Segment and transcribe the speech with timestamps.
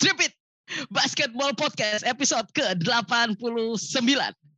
[0.00, 0.32] Tripit
[0.88, 4.00] Basketball Podcast episode ke-89.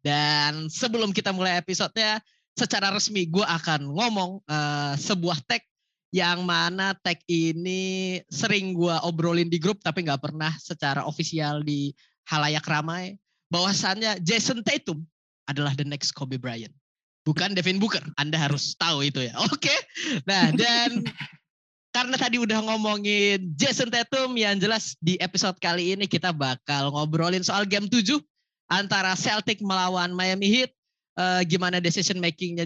[0.06, 2.22] Dan sebelum kita mulai episodenya,
[2.54, 5.66] secara resmi gue akan ngomong uh, sebuah tag
[6.14, 11.90] yang mana tag ini sering gue obrolin di grup tapi nggak pernah secara ofisial di
[12.30, 13.18] halayak ramai.
[13.50, 15.02] Bahwasannya Jason Tatum
[15.50, 16.72] adalah the next Kobe Bryant.
[17.26, 18.02] Bukan Devin Booker.
[18.14, 19.34] Anda harus tahu itu ya.
[19.50, 19.58] Oke.
[19.58, 19.78] Okay?
[20.22, 21.02] Nah, dan
[21.92, 27.44] karena tadi udah ngomongin Jason Tatum yang jelas di episode kali ini kita bakal ngobrolin
[27.44, 28.16] soal game 7
[28.72, 30.72] antara Celtic melawan Miami Heat
[31.20, 32.64] uh, gimana decision makingnya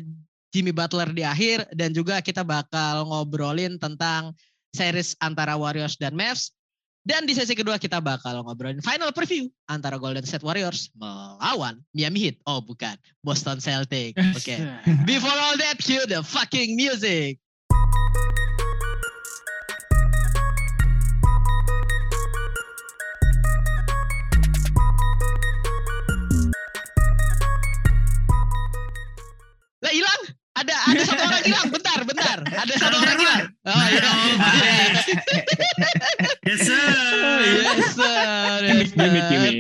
[0.55, 4.31] Jimmy Butler di akhir dan juga kita bakal ngobrolin tentang
[4.71, 6.55] series antara Warriors dan Mavs
[7.03, 12.31] dan di sesi kedua kita bakal ngobrolin final preview antara Golden State Warriors melawan Miami
[12.31, 12.37] Heat.
[12.51, 14.19] Oh bukan, Boston Celtic.
[14.35, 14.43] Oke.
[14.43, 14.59] Okay.
[15.11, 17.39] Before all that, cue the fucking music.
[29.97, 30.23] Hilang.
[30.57, 31.69] Ada ada satu orang hilang.
[31.69, 32.39] Bentar, bentar.
[32.49, 33.43] Ada satu orang hilang.
[33.69, 34.13] Oh iya.
[36.49, 37.41] yes sir.
[37.45, 38.61] Yes sir.
[38.97, 39.57] Gimik, gimik.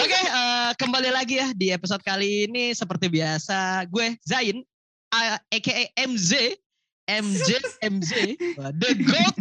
[0.00, 4.64] Oke, uh, kembali lagi ya di episode kali ini seperti biasa gue Zain
[5.12, 6.56] uh, aka MZ
[7.08, 7.48] MJ
[7.84, 8.10] MZ
[8.80, 9.36] The Goat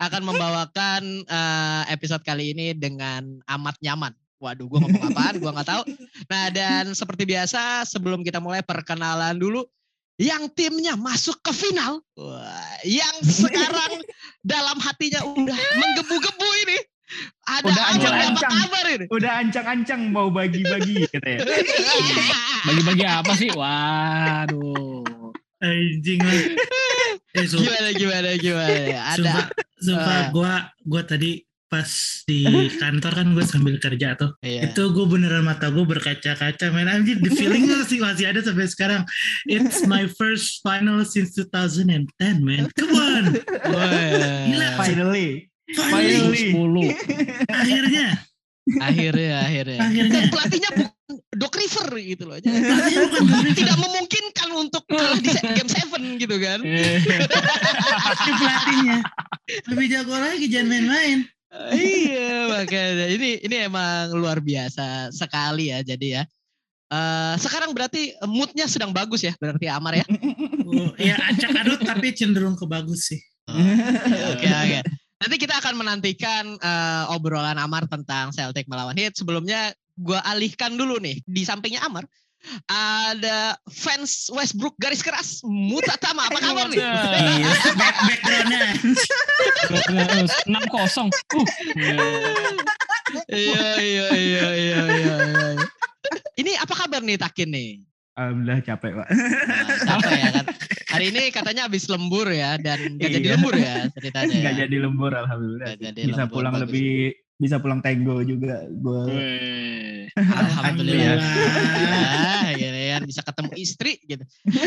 [0.00, 4.16] akan membawakan uh, episode kali ini dengan amat nyaman.
[4.40, 5.36] Waduh, gue ngomong apaan?
[5.36, 5.82] gue nggak tahu.
[6.26, 9.68] Nah, dan seperti biasa, sebelum kita mulai perkenalan dulu,
[10.16, 14.00] yang timnya masuk ke final, wah, yang sekarang
[14.40, 16.78] dalam hatinya udah menggebu-gebu ini.
[17.42, 18.52] Ada Udah apa, ancang-ancang.
[18.54, 19.06] apa kabar ini?
[19.10, 21.42] Udah ancang-ancang mau bagi-bagi katanya.
[22.62, 23.50] Bagi-bagi apa sih?
[23.50, 25.34] Waduh.
[25.60, 26.20] Anjing.
[27.30, 28.74] Eh, gimana, gimana, gimana?
[29.04, 29.14] Ada.
[29.18, 29.44] sumpah,
[29.76, 30.26] sumpah Ah.
[30.32, 31.86] gua gua tadi pas
[32.26, 32.42] di
[32.82, 34.34] kantor kan gue sambil kerja tuh.
[34.42, 34.74] Iya.
[34.74, 36.74] Itu gue beneran mata gue berkaca-kaca.
[36.74, 39.02] Man, anjir, the feeling masih, masih ada sampai sekarang.
[39.46, 42.10] It's my first final since 2010,
[42.42, 42.66] man.
[42.74, 43.24] Come on.
[44.50, 44.68] Gila.
[44.76, 45.48] Finally.
[45.70, 46.50] Finally.
[46.52, 47.46] 10.
[47.46, 48.06] Akhirnya.
[48.78, 49.78] Akhirnya, akhirnya.
[49.82, 50.12] Akhirnya.
[50.12, 52.36] Dan pelatihnya bukan Doc River gitu loh.
[52.38, 56.58] Tidak memungkinkan untuk kalah di game 7 gitu kan.
[56.62, 57.38] Itu
[58.34, 58.98] pelatihnya.
[59.70, 61.18] Lebih jago lagi, jangan main-main.
[61.74, 66.22] Iya, makanya ini ini emang luar biasa sekali ya jadi ya.
[66.90, 70.06] Eh, sekarang berarti moodnya sedang bagus ya berarti Amar ya.
[70.70, 73.20] Oh, ya acak adut tapi cenderung ke bagus sih.
[74.30, 74.78] Oke oke.
[75.20, 79.18] Nanti kita akan menantikan eh, obrolan Amar tentang Celtic melawan Heat.
[79.18, 82.06] Sebelumnya gue alihkan dulu nih di sampingnya Amar
[82.68, 86.80] ada fans Westbrook garis keras Mutatama apa kabar nih?
[86.80, 87.52] Iya.
[87.76, 88.62] Back backgroundnya.
[90.48, 91.08] Enam kosong.
[91.34, 92.56] Uh.
[93.30, 94.80] Iya iya iya iya iya.
[94.86, 95.16] iya.
[96.38, 97.70] Ini apa kabar nih Takin nih?
[98.18, 99.08] Alhamdulillah capek pak.
[99.86, 100.46] Nah, apa ya kan?
[100.90, 103.34] Hari ini katanya habis lembur ya dan gak jadi Iya.
[103.38, 104.34] lembur ya ceritanya.
[104.34, 104.60] Nggak ya.
[104.66, 105.68] jadi lembur alhamdulillah.
[105.78, 106.62] Jadi bisa lembur, pulang bagus.
[106.68, 106.92] lebih
[107.40, 109.02] bisa pulang tenggo juga gue.
[110.44, 111.16] Alhamdulillah.
[111.16, 114.20] Ya, gini kan bisa ketemu istri gitu.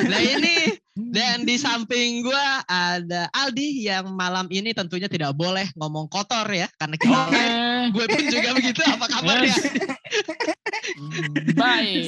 [0.09, 6.09] Nah ini dan di samping gua ada Aldi yang malam ini tentunya tidak boleh ngomong
[6.09, 7.19] kotor ya karena kita.
[7.93, 8.81] Gue pun juga begitu.
[8.87, 9.53] Apa kabar ya?
[9.53, 9.61] Yes.
[11.53, 12.03] Baik.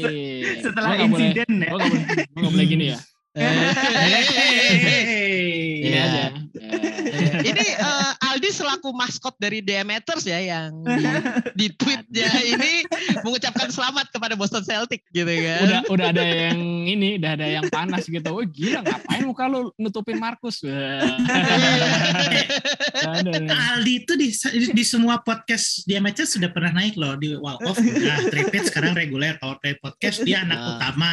[0.64, 1.70] Setelah Gua nggak boleh- insiden ya.
[1.70, 3.00] Boleh, gua nggak boleh gini ya.
[3.36, 4.16] Ini
[5.86, 6.02] Iya.
[6.02, 6.24] aja.
[7.46, 11.04] ini eh, Aldi selaku maskot dari Demeters ya yang di,
[11.60, 12.82] di tweetnya ini
[13.22, 15.60] mengucapkan selamat kepada Boston Celtic gitu kan.
[15.62, 18.24] Udah udah ada yang ini, udah ada yang panas gitu.
[18.26, 20.64] Wah gila ngapain muka lu nutupin Markus?
[22.96, 23.32] Ada.
[23.76, 27.78] Aldi itu di, di, di semua podcast MHC sudah pernah naik loh di Wall Off.
[27.78, 30.68] Nah, Tripit sekarang reguler Power Play Podcast dia anak Ah.
[30.74, 31.12] utama.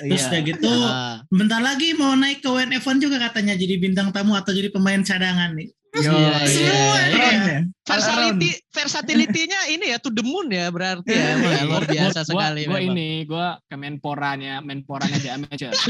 [0.00, 0.28] Terus Iya.
[0.28, 1.16] udah gitu Ah.
[1.30, 5.54] bentar lagi mau naik ke WNF1 juga katanya jadi bintang tamu atau jadi pemain cadangan
[5.54, 5.68] nih.
[5.88, 7.00] Yo, Iya, iya, semua iya.
[7.00, 7.48] ini Keren ya.
[7.48, 7.60] ya.
[7.82, 11.32] Versatility, versatility-nya ini ya to the moon ya berarti ya.
[11.34, 12.92] Wah, luar biasa Gua- sekali Gua, memang.
[12.92, 15.72] ini, gua ke menporanya, menporanya di amateur.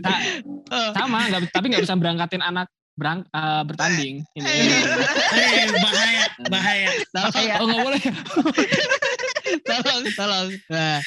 [0.00, 0.22] Ta-
[0.64, 4.14] Oh, sama, nggak, tapi nggak bisa berangkatin anak berang, eh, bertanding.
[4.38, 4.46] Ini.
[4.46, 6.88] Eh, bahaya, bahaya.
[7.10, 8.02] tolong, Oh nggak boleh.
[9.68, 10.48] tolong, tolong.
[10.70, 10.98] Nah,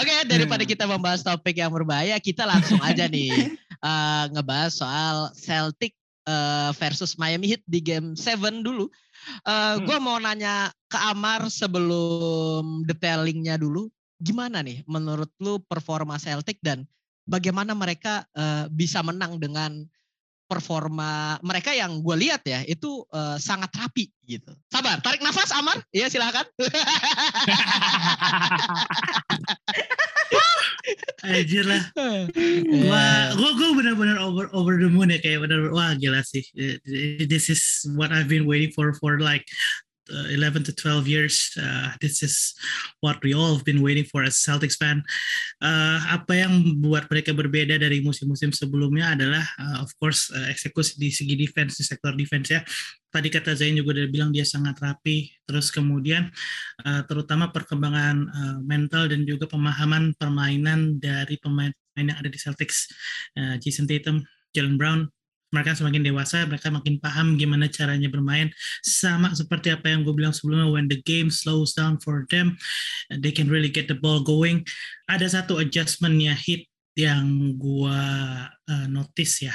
[0.00, 5.92] Oke, daripada kita membahas topik yang berbahaya, kita langsung aja nih eh, ngebahas soal Celtic
[6.24, 8.88] eh, versus Miami Heat di game 7 dulu.
[8.88, 9.84] Eh Hmm.
[9.84, 16.88] Gue mau nanya ke Amar sebelum detailingnya dulu, gimana nih menurut lu performa Celtic dan
[17.28, 19.84] bagaimana mereka eh, bisa menang dengan
[20.48, 24.52] performa mereka yang gue lihat ya itu eh, sangat rapi gitu.
[24.72, 25.84] Sabar, tarik nafas Amar.
[25.92, 26.48] Iya silakan.
[31.24, 31.82] Anjir lah.
[32.88, 36.44] Wah, gua gua benar-benar over over the moon ya kayak benar wah gila sih.
[37.28, 37.60] This is
[37.92, 39.44] what I've been waiting for for like
[40.10, 41.52] uh, 11 to 12 years.
[41.56, 42.56] Uh, this is
[43.00, 45.04] what we all have been waiting for as Celtics fan.
[45.60, 50.96] Uh, apa yang buat mereka berbeda dari musim-musim sebelumnya adalah uh, of course uh, eksekusi
[50.96, 52.60] di segi defense di sektor defense ya.
[53.08, 55.32] Tadi kata Zain juga udah bilang dia sangat rapi.
[55.48, 56.28] Terus kemudian
[56.84, 62.92] uh, terutama perkembangan uh, mental dan juga pemahaman permainan dari pemain yang ada di Celtics.
[63.34, 64.22] Uh, Jason Tatum,
[64.52, 65.08] Jalen Brown,
[65.48, 68.52] mereka semakin dewasa, mereka makin paham gimana caranya bermain.
[68.84, 72.56] Sama seperti apa yang gue bilang sebelumnya, when the game slows down for them,
[73.24, 74.64] they can really get the ball going.
[75.08, 76.68] Ada satu adjustmentnya hit
[76.98, 78.00] yang gue
[78.50, 79.54] uh, notice ya.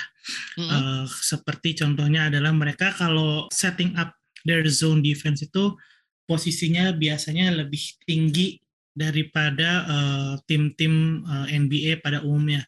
[0.55, 0.71] Mm-mm.
[0.71, 4.15] Uh, seperti contohnya adalah mereka kalau setting up
[4.47, 5.75] their zone defense itu
[6.23, 8.63] posisinya biasanya lebih tinggi
[8.93, 12.63] daripada uh, tim-tim uh, NBA pada umumnya.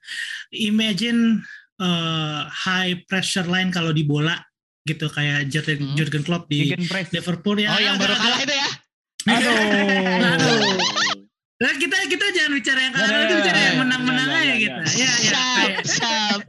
[0.52, 1.46] Imagine
[1.82, 4.38] uh, high pressure line kalau di bola
[4.86, 5.96] gitu kayak Jurgen, Hmm.
[5.98, 6.70] Jurgen Klopp di.
[7.10, 7.74] Liverpool ya.
[7.74, 8.70] Oh yang baru kalah itu ya?
[9.26, 11.25] Aduh.
[11.56, 14.80] Nah, kita kita jangan bicara yang kalah, kita bicara yang menang-menang aja gitu.
[14.92, 15.00] jangan.
[15.00, 15.46] Ya, ya.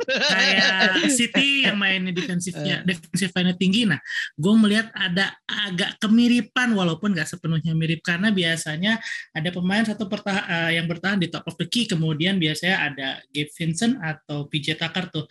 [0.07, 3.99] Kayak, kayak City yang mainnya defensifnya defensif line tinggi nah
[4.37, 8.99] gue melihat ada agak kemiripan walaupun nggak sepenuhnya mirip karena biasanya
[9.33, 13.09] ada pemain satu pertahan eh, yang bertahan di top of the key kemudian biasanya ada
[13.31, 15.25] Gabe Vincent atau PJ Tucker tuh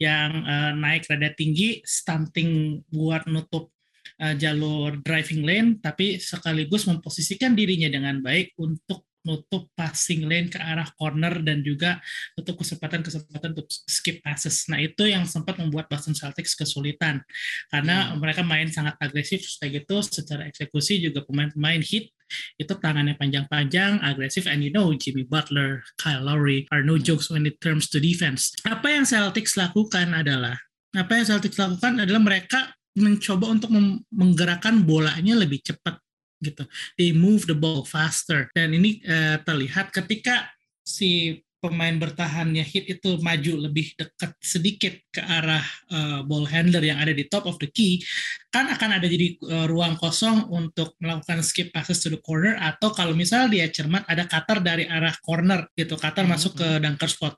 [0.00, 3.72] yang eh, naik rada tinggi stunting buat nutup
[4.20, 10.58] eh, jalur driving lane tapi sekaligus memposisikan dirinya dengan baik untuk nutup passing lane ke
[10.58, 12.02] arah corner dan juga
[12.34, 14.66] untuk kesempatan-kesempatan untuk skip passes.
[14.66, 17.22] Nah itu yang sempat membuat Boston Celtics kesulitan
[17.70, 18.18] karena Hmm.
[18.18, 22.10] mereka main sangat agresif sudah gitu secara eksekusi juga pemain-pemain hit
[22.56, 27.44] itu tangannya panjang-panjang, agresif, and you know Jimmy Butler, Kyle Lowry are no jokes when
[27.44, 28.56] it comes to defense.
[28.64, 30.56] Apa yang Celtics lakukan adalah
[30.96, 33.72] apa yang Celtics lakukan adalah mereka mencoba untuk
[34.12, 35.96] menggerakkan bolanya lebih cepat
[36.42, 36.66] gitu.
[36.98, 38.50] They move the ball faster.
[38.52, 40.50] Dan ini eh, terlihat ketika
[40.82, 45.62] si pemain bertahannya hit itu maju lebih dekat sedikit ke arah
[45.94, 48.02] eh, ball handler yang ada di top of the key
[48.50, 52.90] kan akan ada jadi eh, ruang kosong untuk melakukan skip passes to the corner atau
[52.90, 57.10] kalau misal dia cermat ada cutter dari arah corner gitu cutter Hmm, masuk ke dunker
[57.10, 57.34] spot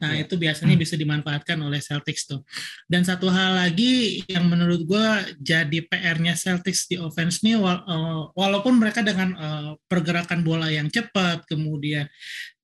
[0.00, 0.24] Nah, Iya.
[0.26, 2.42] itu biasanya bisa dimanfaatkan oleh Celtics tuh.
[2.88, 5.06] Dan satu hal lagi yang menurut gue
[5.40, 11.44] jadi PR-nya Celtics di offense nih, eh, walaupun mereka dengan eh, pergerakan bola yang cepat,
[11.48, 12.08] kemudian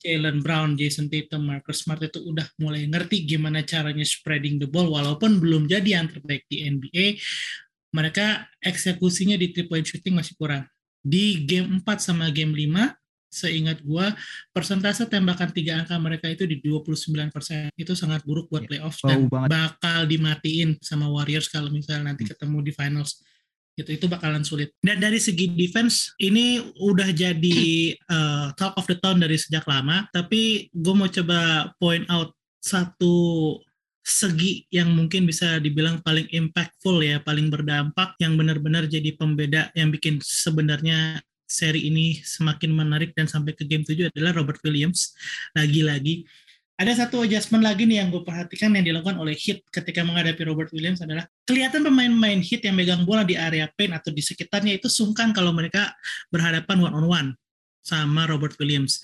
[0.03, 4.91] Jalen Brown, Jason Tatum, Marcus Smart itu udah mulai ngerti gimana caranya spreading the ball,
[4.91, 7.23] walaupun belum jadi yang terbaik di NBA,
[7.95, 10.67] mereka eksekusinya di three point shooting masih kurang.
[11.03, 12.95] Di game 4 sama game 5,
[13.33, 14.13] seingat gua
[14.53, 17.73] persentase tembakan tiga angka mereka itu di 29%.
[17.75, 19.49] Itu sangat buruk buat Ya, playoffs bau dan banget.
[19.49, 22.37] bakal dimatiin sama Warriors kalau misalnya nanti Hmm.
[22.37, 23.13] ketemu di finals.
[23.73, 24.77] Gitu, itu bakalan sulit.
[24.85, 27.61] Dan dari segi defense, ini udah jadi
[28.05, 30.05] uh, top of the town dari sejak lama.
[30.13, 33.57] Tapi gue mau coba point out satu
[34.03, 39.89] segi yang mungkin bisa dibilang paling impactful ya, paling berdampak, yang benar-benar jadi pembeda yang
[39.89, 45.13] bikin sebenarnya seri ini semakin menarik dan sampai ke game 7 adalah Robert Williams.
[45.53, 46.25] Lagi-lagi
[46.83, 50.73] ada satu adjustment lagi nih yang gue perhatikan yang dilakukan oleh Heat ketika menghadapi Robert
[50.75, 54.91] Williams adalah kelihatan pemain-pemain Heat yang megang bola di area paint atau di sekitarnya itu
[54.91, 55.95] sungkan kalau mereka
[56.33, 57.29] berhadapan one on one
[57.85, 58.99] sama Robert Williams.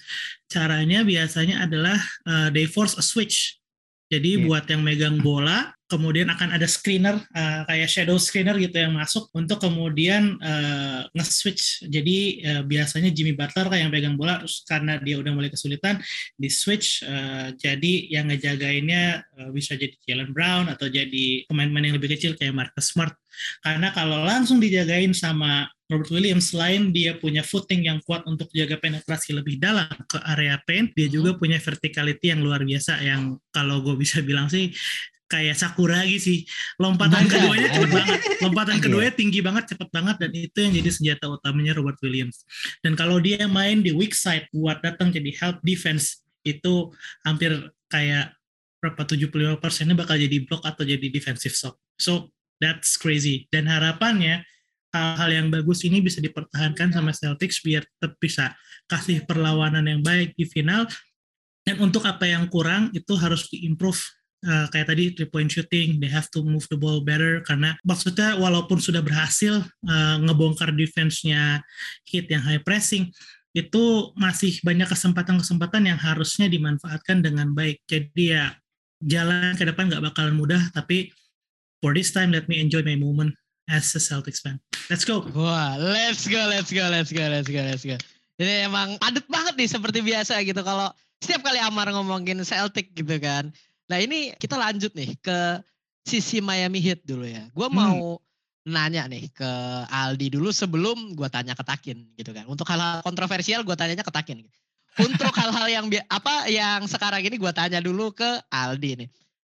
[0.50, 3.60] Caranya biasanya adalah uh, they force a switch.
[4.08, 4.44] Jadi Iya.
[4.48, 9.32] buat yang megang bola, kemudian akan ada screener uh, kayak shadow screener gitu yang masuk
[9.32, 11.88] untuk kemudian uh, nge-switch.
[11.88, 15.96] Jadi uh, biasanya Jimmy Butler kayak yang pegang bola terus karena dia udah mulai kesulitan
[16.36, 21.96] di switch uh, jadi yang ngejagainnya uh, bisa jadi Jalen Brown atau jadi pemain-pemain yang
[21.96, 23.16] lebih kecil kayak Marcus Smart.
[23.64, 28.76] Karena kalau langsung dijagain sama Robert Williams selain dia punya footing yang kuat untuk jaga
[28.76, 33.80] penetrasi lebih dalam ke area paint, dia juga punya verticality yang luar biasa yang kalau
[33.80, 34.68] gue bisa bilang sih
[35.28, 36.38] kayak Sakuragi sih.
[36.80, 38.20] Lompatan keduanya cepet banget.
[38.40, 38.84] Lompatan Iya.
[38.88, 42.42] keduanya tinggi banget, cepet banget dan itu yang jadi senjata utamanya Robert Williams.
[42.80, 46.90] Dan kalau dia main di weak side buat datang jadi help defense itu
[47.22, 47.52] hampir
[47.92, 48.32] kayak
[48.80, 51.76] berapa 75 persennya bakal jadi block atau jadi defensive stop.
[52.00, 52.32] So
[52.62, 53.46] that's crazy.
[53.52, 54.46] Dan harapannya
[54.94, 58.56] hal-hal yang bagus ini bisa dipertahankan sama Celtics biar tetap bisa
[58.88, 60.88] kasih perlawanan yang baik di final.
[61.66, 64.00] Dan untuk apa yang kurang itu harus diimprove
[64.44, 68.38] uh, kayak tadi three point shooting, they have to move the ball better karena maksudnya
[68.38, 71.62] walaupun sudah berhasil uh, ngebongkar defense-nya
[72.06, 73.10] hit yang high pressing,
[73.56, 77.82] itu masih banyak kesempatan-kesempatan yang harusnya dimanfaatkan dengan baik.
[77.88, 78.54] Jadi ya
[79.02, 81.10] jalan ke depan nggak bakalan mudah, tapi
[81.82, 83.34] for this time let me enjoy my moment
[83.70, 84.58] as a Celtics fan.
[84.88, 85.20] Let's go.
[85.36, 88.00] Wah, let's go, let's go, let's go, let's go, let's go.
[88.38, 93.18] Ini emang padat banget nih seperti biasa gitu kalau setiap kali Amar ngomongin Celtic gitu
[93.18, 93.50] kan.
[93.88, 95.64] Nah ini kita lanjut nih ke
[96.04, 97.48] sisi Miami Heat dulu ya.
[97.52, 98.20] Gue mau
[98.68, 99.50] nanya nih ke
[99.88, 102.44] Aldi dulu sebelum gue tanya ke Takin gitu kan.
[102.44, 104.44] Untuk hal-hal kontroversial gue tanyanya ke Takin.
[105.00, 109.08] Untuk hal-hal yang apa yang sekarang ini gue tanya dulu ke Aldi nih.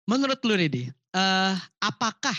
[0.09, 2.33] Menurut lu nih, Di, eh, apakah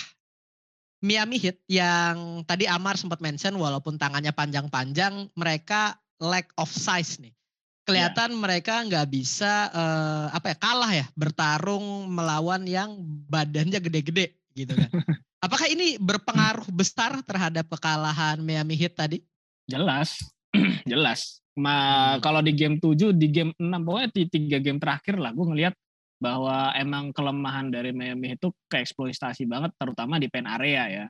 [1.00, 7.32] Miami Heat yang tadi Amar sempat mention walaupun tangannya panjang-panjang, mereka lack of size nih.
[7.90, 14.72] Kelihatan mereka nggak bisa eh, apa ya kalah ya bertarung melawan yang badannya gede-gede gitu
[14.74, 14.90] kan.
[15.44, 19.24] Apakah ini berpengaruh besar terhadap kekalahan Miami Heat tadi?
[19.64, 20.20] Jelas,
[20.90, 21.40] jelas.
[21.56, 21.76] Ma,
[22.16, 22.18] Hmm.
[22.22, 25.74] kalau di game 7, di game 6, pokoknya di tiga game terakhir lah, gue ngelihat
[26.20, 31.04] bahwa emang kelemahan dari Miami itu keeksploitasi banget, terutama di pen area ya.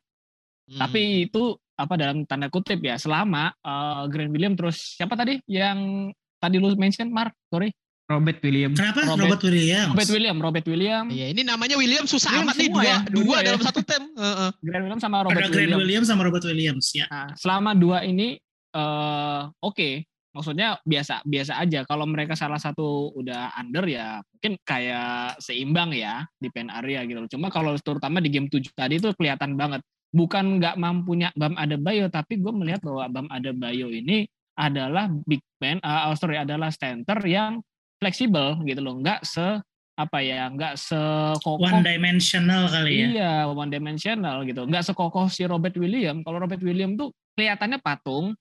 [0.71, 0.79] Hmm.
[0.87, 6.11] Tapi itu apa dalam tanda kutip ya, selama eh, Grant Williams terus siapa tadi yang
[6.41, 7.71] tadi lu mention Mark, sorry,
[8.11, 8.75] Robert Williams.
[8.75, 9.91] Kenapa Robert- Robert, Williams?
[9.95, 13.13] Robert Williams, Robert Williams, Iya, ini namanya William susah William amat nih dua, ya, dua,
[13.15, 13.45] dua-dua ya.
[13.47, 14.03] dalam satu tim.
[14.19, 14.51] Heeh.
[14.67, 15.79] Grant Williams sama Robert Ada Grant Williams.
[15.87, 17.07] Williams sama Robert Williams ya.
[17.07, 18.35] Nah, selama dua ini
[18.71, 19.89] eh oke,
[20.31, 21.87] maksudnya biasa biasa aja.
[21.87, 27.19] Kalau mereka salah satu udah under ya mungkin kayak seimbang ya di pen area gitu.
[27.23, 27.31] loh.
[27.31, 29.83] Cuma kalau terutama di game 7 tadi itu kelihatan banget.
[30.11, 35.79] Bukan nggak mampunya Bam Adebayo, tapi gue melihat bahwa Bam Adebayo ini adalah big man,
[35.79, 37.61] eh, oh sorry adalah center yang
[37.97, 39.61] fleksibel gitu loh, nggak se
[39.95, 43.07] apa ya, nggak sekokoh One dimensional kali ya.
[43.13, 44.65] Iya, one dimensional gitu.
[44.65, 46.25] Nggak sekokoh si Robert William.
[46.25, 48.33] Kalau Robert William tuh kelihatannya patung,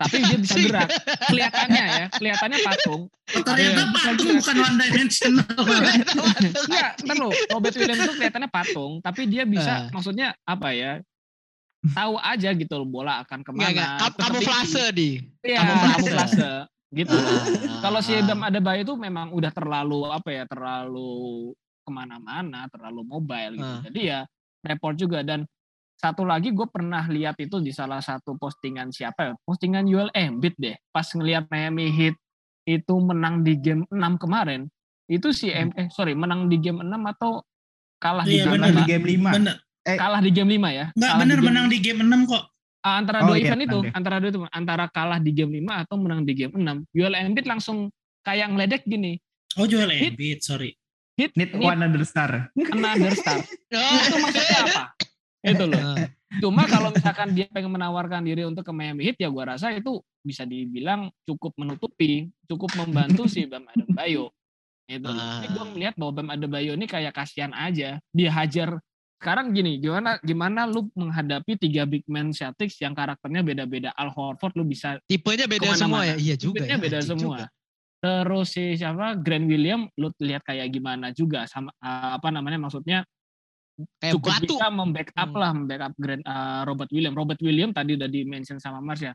[0.00, 0.88] tapi dia bisa gerak.
[1.28, 3.02] Kelihatannya ya, kelihatannya patung.
[3.12, 4.38] Oh, ternyata Iya, patung gerak.
[4.40, 5.44] bukan one dimensional.
[6.64, 9.80] Enggak, ntar lo, Robert William tuh kelihatannya patung, tapi dia bisa, Ah.
[9.92, 11.04] maksudnya apa ya?
[11.80, 13.96] Tahu aja gitu loh bola akan ke mana.
[13.96, 15.10] Kam- tetap kamuflase di.
[15.40, 15.96] Iya, kamuflase.
[15.96, 16.50] kamuflase.
[16.90, 17.14] Gitu.
[17.16, 18.12] Ah, Kalau si.
[18.20, 23.72] Bam Adebayo itu memang udah terlalu apa ya, terlalu ke mana-mana, terlalu mobile gitu.
[23.78, 23.80] Ah.
[23.88, 24.20] Jadi ya
[24.60, 25.48] report juga dan
[25.96, 30.56] satu lagi gue pernah lihat itu di salah satu postingan siapa ya, postingan Joel Embiid
[30.56, 30.76] deh.
[30.92, 32.16] Pas ngelihat Miami Heat
[32.64, 34.68] itu menang di game 6 kemarin,
[35.08, 37.40] itu si M, eh sorry menang di game 6 atau
[37.96, 38.68] kalah di Iya, game benar.
[38.68, 38.90] Menang di 5?
[38.92, 39.04] game
[39.56, 39.69] 5.
[39.80, 39.96] Bener.
[39.96, 40.86] Kalah di game 5 ya?
[40.92, 42.44] Enggak Kalah bener di game- menang di game 6 kok.
[42.80, 45.72] Ah, antara Oh, dua iya, event itu, antara dua itu, antara kalah di game 5
[45.78, 46.84] atau menang di game 6.
[46.90, 49.20] Joel Embiid langsung kayak ngeledek gini.
[49.54, 50.16] Oh Joel Hit.
[50.16, 50.72] Embiid, sorry.
[51.14, 52.48] Hit, Need need one other star.
[52.56, 53.36] another star.
[53.76, 54.82] Oh, itu maksudnya apa?
[55.42, 55.76] Itu loh.
[55.78, 56.08] Ah.
[56.38, 59.98] Cuma kalau misalkan dia pengen menawarkan diri untuk ke Miami Heat ya gua rasa itu
[60.20, 64.32] bisa dibilang cukup menutupi, cukup membantu si Bam Adebayo.
[64.86, 65.04] Itu.
[65.04, 65.14] loh.
[65.14, 65.70] Tapi gue Ah.
[65.70, 68.00] melihat bahwa Bam Adebayo ini kayak kasihan aja.
[68.10, 68.80] Dia hajar
[69.20, 73.92] sekarang gini, gimana gimana lu menghadapi tiga big man Celtics yang karakternya beda-beda.
[73.92, 76.16] Al Horford lu bisa Tipenya beda semua ya.
[76.16, 76.82] Iya juga tipenya ya.
[76.82, 77.36] beda anjing semua.
[77.36, 77.46] juga.
[78.00, 83.04] Terus si siapa Grant William lu lihat kayak gimana juga sama uh, apa namanya maksudnya
[83.96, 84.54] Kayak cukup batu.
[84.56, 85.40] bisa membackup Hmm.
[85.40, 87.12] lah membackup Grant uh, Robert William.
[87.12, 89.12] Robert William tadi udah di mention sama Mars ya.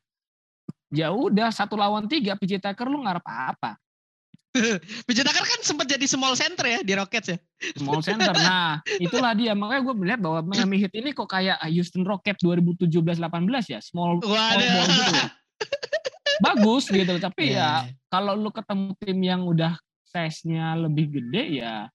[0.93, 3.73] Ya udah satu lawan tiga PJ Tucker lu ngarep apa?
[5.07, 7.37] PJ Tucker kan sempat jadi small center ya di Rockets ya.
[7.75, 8.31] Small center.
[8.45, 9.51] Nah, itulah dia.
[9.53, 12.91] Makanya gue melihat bahwa Miami Heat ini kok kayak Houston Rockets 2017-18
[13.71, 13.79] ya.
[13.83, 15.11] Small, small ball gitu.
[15.11, 15.29] Loh.
[16.45, 17.13] Bagus gitu.
[17.17, 17.69] Tapi ya Iya.
[18.11, 19.75] kalau lu ketemu tim yang udah
[20.07, 21.87] size-nya lebih gede ya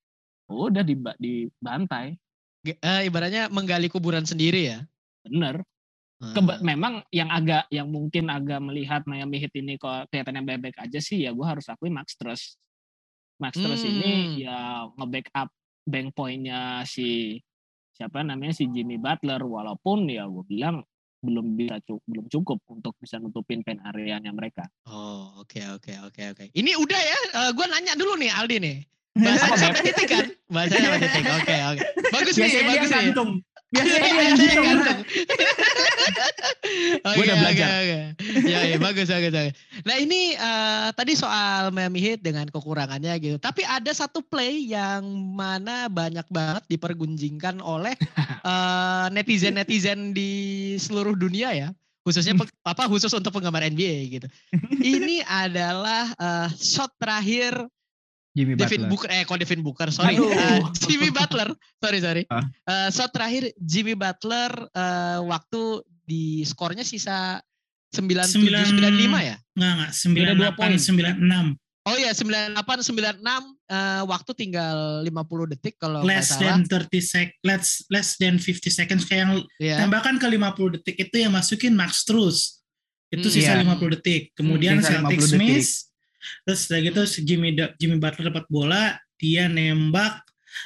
[0.50, 2.19] udah diba- dibantai.
[2.67, 4.79] Eh, ibaratnya menggali kuburan sendiri ya.
[5.25, 5.64] Bener.
[6.21, 6.37] Ah.
[6.37, 11.00] Keba- memang yang agak yang mungkin agak melihat Miami Heat ini kok kelihatannya baik-baik aja
[11.00, 12.61] sih ya gue harus akui Max Strus.
[13.37, 13.91] Max Strus Hmm.
[13.91, 14.12] ini
[14.45, 15.49] ya nge-backup
[15.83, 17.41] bank point-nya si
[17.91, 20.85] siapa namanya si Jimmy Butler walaupun ya gue bilang
[21.19, 24.69] belum bisa cu- belum cukup untuk bisa nutupin pen areanya mereka.
[24.85, 26.45] Oh, oke oke oke oke.
[26.50, 28.77] Ini udah ya, eh, gue nanya dulu nih Aldi nih.
[29.17, 29.59] Apa, Bahasanya Beb?
[29.59, 30.27] sampai titik kan?
[30.47, 31.25] Bahasanya sampai titik.
[31.31, 31.85] Oke oke.
[32.11, 32.97] Bagus nih, Biasanya bagus nih.
[33.03, 33.31] gantung.
[33.71, 34.99] Biasanya dia Iya, gantung.
[36.00, 37.16] Gantung.
[37.16, 37.66] Gua udah belajar.
[37.69, 38.00] oke, oke.
[38.49, 39.54] Ya, ya, bagus, bagus, bagus.
[39.85, 43.37] Nah ini eh, tadi soal Miami Heat dengan kekurangannya gitu.
[43.37, 45.04] Tapi ada satu play yang
[45.37, 47.95] mana banyak banget dipergunjingkan oleh
[48.50, 50.30] eh, netizen-netizen di
[50.80, 51.69] seluruh dunia ya.
[52.00, 52.33] Khususnya
[52.64, 54.26] apa khusus untuk penggemar NBA gitu.
[54.80, 57.69] Ini adalah eh, shot terakhir
[58.31, 58.89] Jimmy Devin Butler.
[58.89, 60.31] Booker eh kok Devin Booker sorry Aduh.
[60.31, 62.47] Eh, Jimmy Butler sorry sorry Ah.
[62.65, 65.63] Eh, shot terakhir Jimmy Butler eh, waktu
[66.03, 67.43] di skornya sisa
[67.91, 70.73] 97 Sembilan- 95 ya Enggak enggak Beda dua 98 poin.
[70.79, 71.59] 96.
[71.81, 73.19] Oh iya 98 96
[73.67, 75.11] eh, waktu tinggal 50
[75.49, 76.55] detik kalau Less salah.
[76.55, 79.77] than 30 sec less less than 50 seconds kayak yang Iya.
[79.83, 80.39] tembakan ke 50
[80.77, 82.63] detik itu yang masukin Max terus.
[83.09, 83.65] Itu Hmm, sisa iya.
[83.67, 84.31] 50 detik.
[84.33, 85.67] Kemudian sisa Celtics 50 detik.
[86.45, 90.25] Terus gitu si Jimmy Jimmy Butler dapat bola, dia nembak.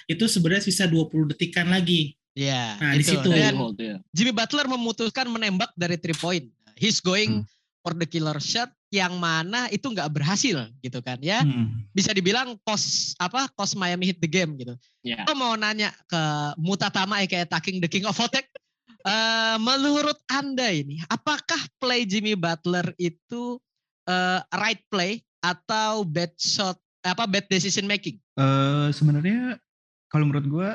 [0.08, 2.16] Itu sebenarnya sisa 20 detikan lagi.
[2.34, 2.78] Iya.
[2.82, 3.10] Nah, di itu.
[3.14, 3.28] situ.
[3.30, 3.96] Dan Hold, ya.
[4.10, 6.46] Jimmy Butler memutuskan menembak dari three point.
[6.74, 7.46] He's going Hmm.
[7.84, 11.42] for the killer shot yang mana itu nggak berhasil gitu kan ya.
[11.44, 11.84] Hmm.
[11.94, 14.74] Bisa dibilang cost apa cost Miami hit the game gitu.
[15.06, 15.22] Ya.
[15.22, 16.22] Gue mau nanya ke
[16.58, 18.46] Mutatama ya kayak Taking the King of Hotek.
[19.04, 23.60] Eh, menurut Anda ini, apakah play Jimmy Butler itu
[24.08, 28.16] eh, right play atau bad shot apa bad decision making?
[28.34, 29.60] Eh, sebenarnya
[30.08, 30.68] kalau menurut gua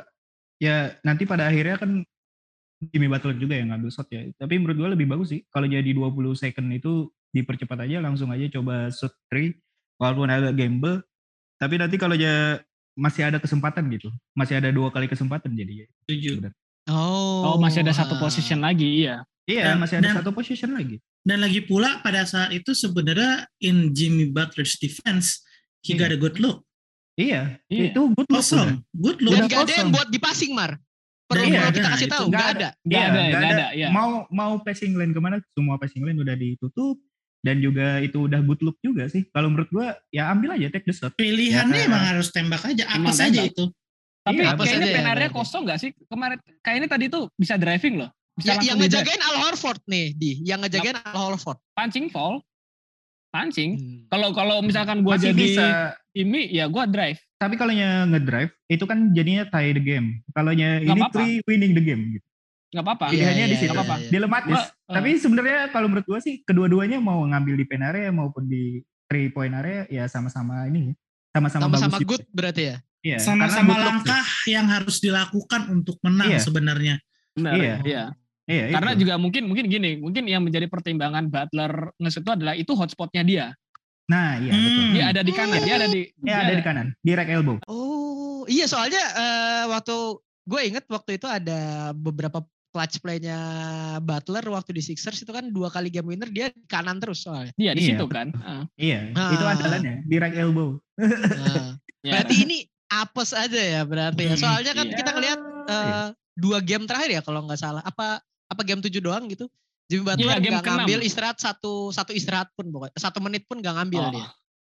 [0.61, 2.05] ya nanti pada akhirnya kan
[2.79, 4.29] Jimmy Butler juga yang ngambil shot ya.
[4.37, 8.45] Tapi menurut gua lebih bagus sih kalau jadi 20 second itu dipercepat aja langsung aja
[8.53, 9.57] coba shoot three
[9.97, 11.01] walaupun agak gamble.
[11.57, 12.61] Tapi nanti kalau ya
[12.95, 14.07] masih ada kesempatan gitu.
[14.31, 15.89] Masih ada dua kali kesempatan jadi.
[16.05, 16.51] Setuju.
[16.87, 18.21] Oh, Oh, masih ada satu ah.
[18.21, 19.21] position lagi, iya.
[19.45, 20.97] Iya, Dan- masih ada dan- satu position lagi.
[21.21, 25.43] Dan lagi pula pada saat itu sebenarnya in Jimmy Butler's defense,
[25.81, 25.99] he Iya.
[25.99, 26.63] got a good look.
[27.15, 27.91] Iya, Iya.
[27.91, 28.39] itu good look.
[28.39, 28.79] Kosong.
[28.89, 29.35] Good look.
[29.35, 30.79] Dan gak ada yang buat dipassing Mar.
[31.27, 32.69] Perlu nggak kita kasih tahu, nggak nggak ada.
[32.73, 32.81] ada.
[32.81, 33.87] Nggak Iya, ada, nggak nggak ada, iya.
[33.91, 36.97] Mau mau passing lane ke mana semua passing lane udah ditutup
[37.39, 39.29] dan juga itu udah good look juga sih.
[39.29, 41.13] Kalau menurut gua ya ambil aja take the shot.
[41.13, 41.85] Pilihannya Ya.
[41.85, 42.81] emang harus tembak aja.
[42.87, 43.53] Apa Emang saja tembak.
[43.53, 43.63] itu.
[44.19, 45.37] Tapi Iya, apa kayaknya saja ya, penarnya berarti.
[45.37, 45.91] kosong nggak sih?
[46.01, 48.09] Kemarin kayaknya tadi tuh bisa driving loh.
[48.39, 50.31] Bisa Ya, yang ngejagain Al Horford nih, di.
[50.41, 51.59] Yang ngejagain Al Horford.
[51.75, 52.39] pancing fall.
[53.29, 53.71] Pancing.
[53.77, 53.99] Hmm.
[54.09, 55.65] Kalau kalau misalkan gua Masih jadi bisa.
[56.13, 57.19] ini ya gua drive.
[57.37, 60.25] Tapi kalau ngedrive itu kan jadinya tie the game.
[60.33, 61.13] Kalau Nggak ini apa-apa.
[61.13, 62.25] three winning the game gitu.
[62.69, 63.05] nggak apa-apa.
[63.09, 63.69] Iya, Pilihannya iya, di situ.
[63.69, 63.95] Nggak apa-apa.
[63.97, 64.09] iya.
[64.09, 64.49] Dilematis.
[64.49, 68.45] Gua, eh, Tapi sebenarnya kalau menurut gua sih kedua-duanya mau ngambil di pen area maupun
[68.45, 70.93] di three point area ya sama-sama ini.
[71.29, 71.81] Sama-sama bagus.
[71.81, 72.09] Sama-sama juga.
[72.09, 72.77] good berarti ya.
[72.99, 76.41] Iya, Sama-sama langkah yang harus dilakukan untuk menang Iya.
[76.41, 76.95] sebenarnya.
[77.31, 77.53] benar.
[77.55, 77.75] Iya.
[77.81, 78.03] Iya.
[78.49, 79.05] Iya, Karena itu.
[79.05, 83.45] juga mungkin mungkin gini, mungkin yang menjadi pertimbangan Butler nge itu adalah itu hotspotnya dia.
[84.09, 84.81] Nah, iya betul.
[84.81, 84.93] Hmm.
[84.97, 87.61] Dia ada di kanan, dia ada di Dia ada di kanan, di right elbow.
[87.69, 89.93] Oh, iya soalnya eh, waktu
[90.49, 93.37] gue inget waktu itu ada beberapa clutch play-nya
[94.01, 97.53] Butler waktu di Sixers itu kan dua kali game winner dia di kanan terus soalnya.
[97.53, 98.17] Dia di Iya, situ betul.
[98.17, 98.27] kan.
[98.41, 99.29] Ah, Iya, Ah.
[99.29, 100.81] itu andalannya di right elbow.
[100.97, 102.17] Nah, ya.
[102.17, 102.57] berarti ini
[102.89, 104.33] apes aja ya berarti ya.
[104.33, 104.95] Hmm, Soalnya kan iya.
[104.97, 107.85] kita ngelihat eh, dua game terakhir ya kalau nggak salah.
[107.85, 109.45] Apa apa game tujuh doang gitu.
[109.85, 110.77] Jimmy Butler Iya, game nggak keenam.
[110.83, 114.11] ngambil istirahat satu satu istirahat pun pokoknya satu menit pun nggak ngambil Oh.
[114.11, 114.27] dia.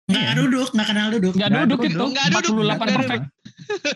[0.05, 0.33] Nggak Iya.
[0.38, 1.33] duduk, nggak kenal duduk.
[1.33, 3.23] Nggak Nggak duduk duduk, itu, nggak duduk, 48 nggak perfect.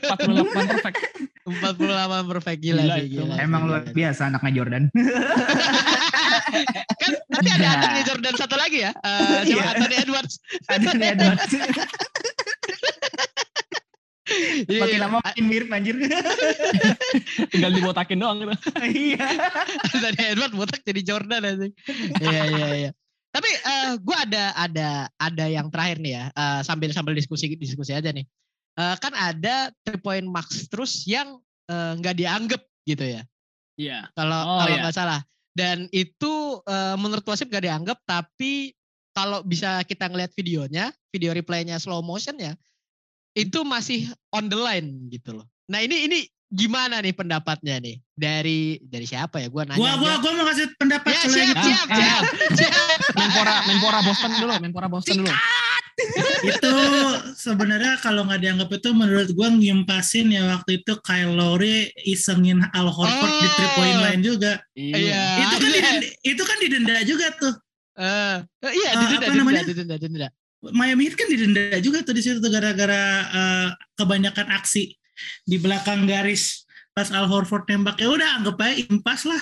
[0.01, 0.97] 48 perfect.
[1.45, 3.35] 48 perfect gila, Gila sih gila.
[3.37, 4.83] Emang luar biasa anaknya Jordan.
[6.99, 8.91] kan tapi ada adanya Jordan satu lagi ya.
[8.95, 9.63] Eh siapa Iya.
[9.71, 10.33] Anthony Edwards.
[10.67, 11.51] Anthony Edwards.
[14.69, 15.95] Iya, Makin lama makin mirip anjir.
[17.51, 18.53] Tinggal dibotakin doang gitu.
[19.09, 19.25] Iya.
[19.89, 21.67] Anthony Edwards botak jadi Jordan aja.
[22.25, 22.91] Iya iya iya.
[23.29, 24.89] Tapi eh gue ada ada
[25.21, 28.25] ada yang terakhir nih ya eh, sambil sambil diskusi diskusi aja nih.
[28.79, 31.37] Eh, kan ada three point max terus yang
[31.69, 33.21] eh, nggak dianggap gitu ya.
[33.77, 34.09] Iya.
[34.13, 34.81] Kalau Oh, kalau iya.
[34.85, 35.21] nggak salah.
[35.53, 38.73] Dan itu eh, menurut wasit nggak dianggap tapi
[39.09, 42.53] kalau bisa kita ngeliat videonya, video replaynya slow motion ya,
[43.33, 45.45] itu masih on the line gitu loh.
[45.67, 49.47] Nah ini ini gimana nih pendapatnya nih dari dari siapa ya?
[49.47, 49.77] Gua nanya.
[49.77, 50.19] Gua gua aja.
[50.19, 52.23] gua mau kasih pendapat ya kalau yang siap siap Ah, siap
[52.57, 52.73] siap.
[53.19, 55.33] Menpora Menpora Boston dulu, Menpora Boston dulu.
[56.41, 56.73] itu
[57.35, 62.87] sebenarnya kalau nggak dianggap itu menurut gua ngimpasin ya waktu itu Kyle Lowry isengin Al
[62.87, 64.03] Horford di three point Oh.
[64.07, 64.51] line juga.
[64.73, 65.43] Iya.
[65.43, 65.75] itu kan iya.
[65.75, 67.53] didenda, itu kan didenda juga tuh.
[67.99, 69.61] Eh, eh, iya Eh, didenda, apa didenda, namanya?
[69.67, 70.27] didenda, didenda.
[70.59, 74.91] Miami Heat kan didenda juga tuh di situ tuh gara-gara eh, kebanyakan aksi
[75.47, 79.39] di belakang garis pas Al Horford nembak ya udah anggap aja impas lah.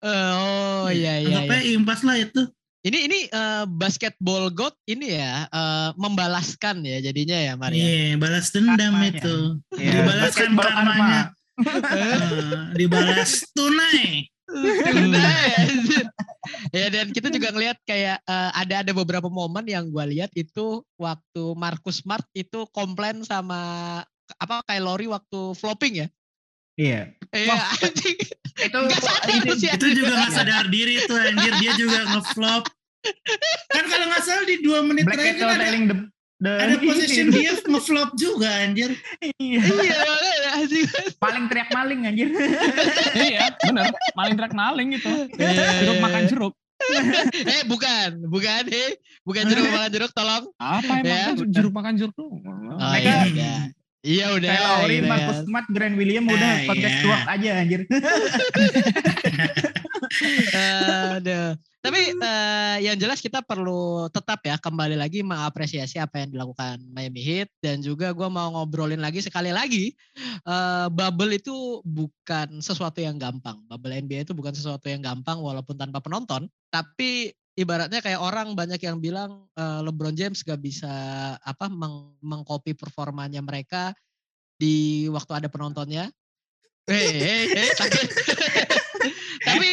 [0.00, 1.26] Eh, oh iya iya.
[1.28, 1.58] anggap iya.
[1.58, 2.42] aja impas lah itu.
[2.80, 7.82] Ini ini eh, basketball god ini ya eh, membalaskan ya jadinya ya Maria.
[7.82, 9.10] Iya, balas dendam Karmanya.
[9.18, 9.36] itu.
[9.76, 10.94] Iya, Dibalaskan basketball karmanya.
[10.96, 11.38] karma.
[11.60, 14.24] Eh, dibalas tunai.
[14.50, 15.30] Udah,
[16.76, 20.82] ya, dan kita juga ngelihat kayak eh, ada ada beberapa momen yang gua lihat itu
[20.98, 23.60] waktu Marcus Smart itu komplain sama
[24.38, 26.08] apa Kyle Lowry waktu flopping ya.
[26.78, 27.00] Iya.
[27.34, 27.56] Iya.
[28.60, 29.68] Itu Nggak sadar ini- sih.
[29.70, 32.64] Itu juga nggak sadar diri tuh anjir dia juga ngeflop.
[33.70, 35.96] Kan kalau nggak salah di dua menit Black terakhir kan ada the
[36.40, 36.96] Dan Ada tuh,
[37.36, 38.96] dia ngeflop juga anjir.
[39.36, 39.60] iya.
[39.60, 39.96] Iya
[41.20, 42.28] paling teriak maling anjir.
[43.28, 43.92] iya, bener.
[44.16, 45.12] Maling track maling gitu.
[45.36, 46.28] Iya, Jeruk iya, makan iya.
[46.32, 46.54] jeruk.
[47.54, 48.96] Eh bukan, bukan eh.
[49.20, 50.44] Bukan jeruk makan jeruk tolong.
[50.56, 52.32] Apa emang Ya, kan jeruk makan jeruk tuh?
[52.32, 53.58] Oh, Mereka- iya udah.
[54.00, 54.48] Iya udah.
[54.48, 55.36] Kayak Lowry, gitu Marcus.
[55.44, 57.16] Smart, Grant William udah Ah, podcast iya.
[57.28, 57.80] aja anjir.
[61.20, 61.52] Aduh.
[61.80, 67.24] Tapi eh, yang jelas kita perlu tetap ya kembali lagi mengapresiasi apa yang dilakukan Miami
[67.24, 69.96] Heat dan juga gue mau ngobrolin lagi sekali lagi
[70.44, 73.64] eh, bubble itu bukan sesuatu yang gampang.
[73.64, 76.52] Bubble NBA itu bukan sesuatu yang gampang walaupun tanpa penonton.
[76.68, 80.92] Tapi ibaratnya kayak orang banyak yang bilang eh, LeBron James gak bisa
[81.40, 83.96] apa meng- mengcopy performanya mereka
[84.60, 86.12] di waktu ada penontonnya.
[86.84, 88.00] Hei, hei, tapi,
[89.48, 89.70] tapi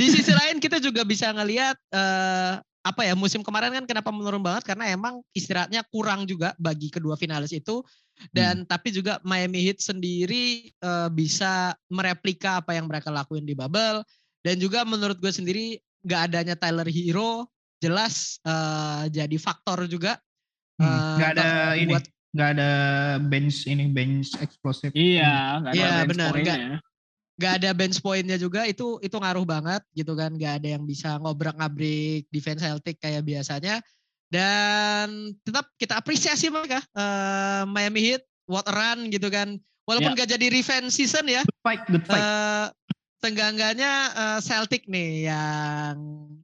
[0.00, 4.40] di sisi lain kita juga bisa ngelihat eh, apa ya musim kemarin kan kenapa menurun
[4.40, 4.64] banget?
[4.64, 7.84] Karena emang istirahatnya kurang juga bagi kedua finalis itu.
[8.32, 14.00] Dan tapi juga Miami Heat sendiri eh, bisa mereplika apa yang mereka lakuin di bubble.
[14.40, 17.44] Dan juga menurut gue sendiri nggak adanya Tyler Hero
[17.84, 20.16] jelas eh, jadi faktor juga
[20.80, 22.70] Hmm, eh, Nggak ada ini, buat nggak ada
[23.20, 24.96] bench ini bench explosive.
[24.96, 26.80] Iya, nggak ada Iya, bench benar, point-nya
[27.40, 27.56] nggak- ya.
[27.56, 31.16] nggak ada bench pointnya juga itu itu ngaruh banget gitu kan nggak ada yang bisa
[31.16, 33.80] ngobrak ngabrik defense Celtic kayak biasanya
[34.28, 39.56] dan tetap kita apresiasi mereka eh, Miami Heat what a run gitu kan
[39.88, 42.20] walaupun nggak jadi revenge season ya Good fight, good fight.
[42.20, 42.66] eh
[43.20, 45.96] tenggangganya eh, Celtic nih yang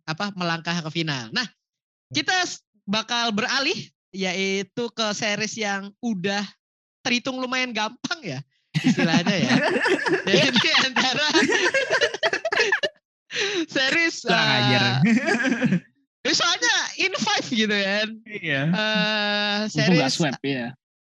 [0.05, 1.33] apa melangkah ke final.
[1.33, 1.49] Nah,
[2.13, 2.37] kita
[2.87, 3.75] bakal beralih
[4.13, 6.45] yaitu ke series yang udah
[7.03, 8.41] terhitung lumayan gampang ya
[8.83, 9.55] istilahnya ya.
[10.27, 11.29] Jadi antara
[13.69, 14.83] series Kurang ajar.
[16.25, 18.07] eh, soalnya in five gitu kan.
[18.27, 18.61] Iya.
[18.67, 20.67] Eh Untung nggak series sweep ya.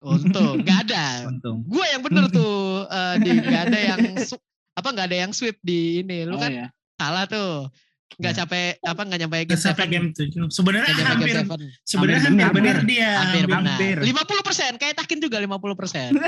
[0.03, 1.05] untung nggak ada.
[1.31, 1.57] Untung.
[1.63, 3.99] Gue yang bener tuh eh, di nggak ada yang
[4.73, 6.27] apa nggak ada yang sweep di ini.
[6.27, 6.67] Lu Oh, kan iya.
[6.97, 7.69] salah tuh.
[8.13, 8.37] Nggak Ya.
[8.41, 9.87] capek apa nggak nyampe game seven.
[9.89, 10.49] game 7.
[10.49, 11.35] Sebenarnya hampir
[11.83, 12.77] sebenarnya Hampir hampir benar.
[12.83, 13.09] dia.
[13.17, 13.49] Hampir hampir.
[13.49, 13.77] benar.
[13.77, 13.97] hampir.
[14.05, 14.71] 50 persen.
[14.77, 16.09] Kayak Takin juga 50 persen.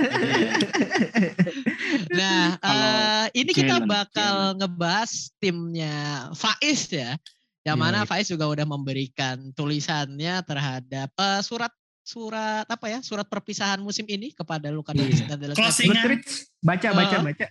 [2.11, 5.95] nah, eh, ini kita bakal ngebahas timnya
[6.33, 7.15] Faiz ya.
[7.61, 8.07] Yang Iya, mana iya.
[8.07, 11.73] Faiz juga udah memberikan tulisannya terhadap eh, surat
[12.05, 15.01] surat apa ya surat perpisahan musim ini kepada Luka Iya.
[15.01, 15.89] Doncic dan Dallas Closing.
[15.89, 16.33] Mavericks.
[16.61, 16.61] Ingat.
[16.61, 17.45] Goodreads, baca, baca, Uh, baca.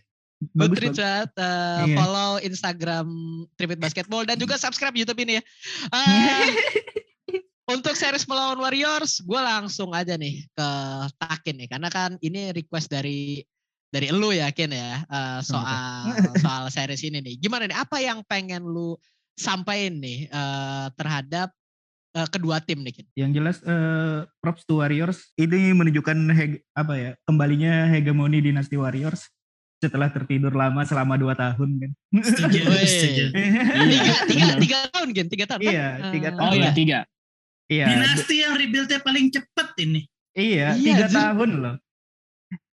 [0.53, 0.99] Good Bagus, bagus.
[0.99, 1.17] ya.
[1.25, 1.97] Eh, Iya.
[1.97, 3.07] follow Instagram
[3.55, 5.43] Tripit Basketball dan juga subscribe YouTube ini ya.
[5.89, 6.49] Eh,
[7.65, 10.69] untuk series melawan Warriors, gue langsung aja nih ke
[11.17, 13.41] Takin nih, karena kan ini request dari
[13.89, 17.35] dari lu yakin ya eh, soal soal series ini nih.
[17.41, 17.79] Gimana nih?
[17.79, 18.99] Apa yang pengen lu
[19.35, 21.49] sampaikan nih eh, terhadap
[22.31, 22.95] kedua tim nih?
[22.95, 23.07] Kin?
[23.19, 29.34] Yang jelas eh, props to Warriors ini menunjukkan heg- apa ya kembalinya hegemoni dinasti Warriors
[29.85, 31.91] setelah tertidur lama selama dua tahun kan.
[32.17, 32.83] Setuju, Weh.
[32.83, 33.25] setuju.
[33.31, 35.61] Tiga, tiga, tiga tahun Gin, tiga tahun.
[35.61, 35.69] kan?
[35.69, 36.45] Iya, tiga Eh, tahun.
[36.45, 36.99] Oh iya, tiga.
[37.65, 40.01] Iya, Dinasti yang rebuild-nya paling cepet ini.
[40.33, 41.77] iya, Iya, tiga tahun loh.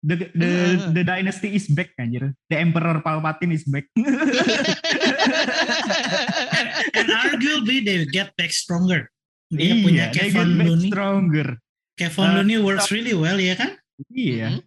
[0.07, 0.51] The, the,
[0.92, 2.31] the dynasty is back anjir.
[2.47, 3.90] The Emperor Palpatine is back.
[6.95, 9.11] And arguably they get back stronger.
[9.51, 10.88] Dia iya, punya they get Kevin back Looney.
[10.90, 11.49] stronger.
[11.97, 13.75] Kevin Uh, Looney works really well ya kan?
[14.11, 14.49] Iya.
[14.49, 14.61] Mhm.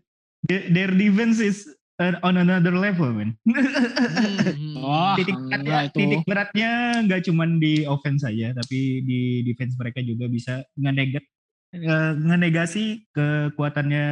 [0.44, 1.68] The- Their defense is
[2.00, 3.36] on another level, man.
[3.44, 4.80] Hmm.
[4.84, 5.98] Wah, titik enggak beratnya, itu.
[6.00, 6.72] titik beratnya
[7.04, 11.24] nggak cuma di offense saja, tapi di defense mereka juga bisa ngenegat
[11.70, 14.06] eh, ngenegasi kekuatannya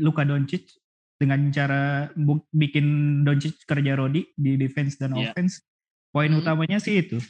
[0.00, 0.66] Luka Doncic
[1.14, 2.08] dengan cara
[2.50, 2.86] bikin
[3.22, 5.30] Doncic kerja Rodi di defense dan Iya.
[5.30, 5.62] offense.
[6.08, 6.40] Poin Hmm.
[6.40, 7.20] utamanya sih itu.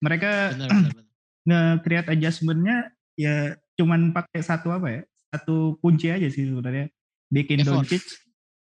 [0.00, 0.56] Mereka
[1.46, 5.02] nge-create adjustment-nya ya cuman pakai satu apa ya?
[5.30, 6.88] Satu kunci aja sih sebenarnya.
[7.28, 7.86] Bikin Effort.
[7.86, 8.02] Doncic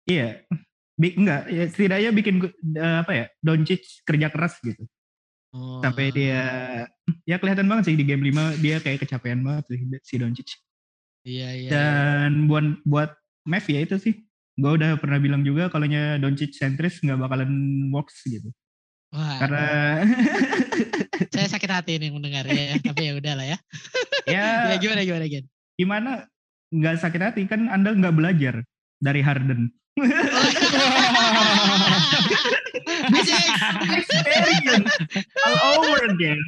[0.09, 0.41] iya.
[0.99, 2.35] Bi- enggak, ya setidaknya bikin
[2.75, 3.25] eh, apa ya?
[3.39, 4.83] Doncic kerja keras gitu.
[5.49, 5.81] Oh.
[5.81, 6.43] Sampai dia
[7.25, 10.49] ya kelihatan banget sih di game 5 dia kayak kecapean banget sih si Doncic.
[11.25, 11.69] Iya, iya.
[11.71, 13.11] Dan buat buat
[13.47, 14.13] Mev ya itu sih.
[14.59, 17.49] Gue udah pernah bilang juga kalau nya Doncic sentris nggak bakalan
[17.95, 18.51] works gitu.
[19.09, 19.65] Wah, Karena
[21.33, 23.57] saya sakit hati nih mendengar ya, tapi ya udahlah ya.
[24.29, 25.45] ya Ya gimana gimana Gen?
[25.79, 26.11] gimana
[26.69, 28.61] nggak sakit hati kan Anda nggak belajar
[29.01, 29.73] dari Harden.
[33.09, 33.45] This is
[33.89, 34.91] experience
[35.45, 36.39] all over again.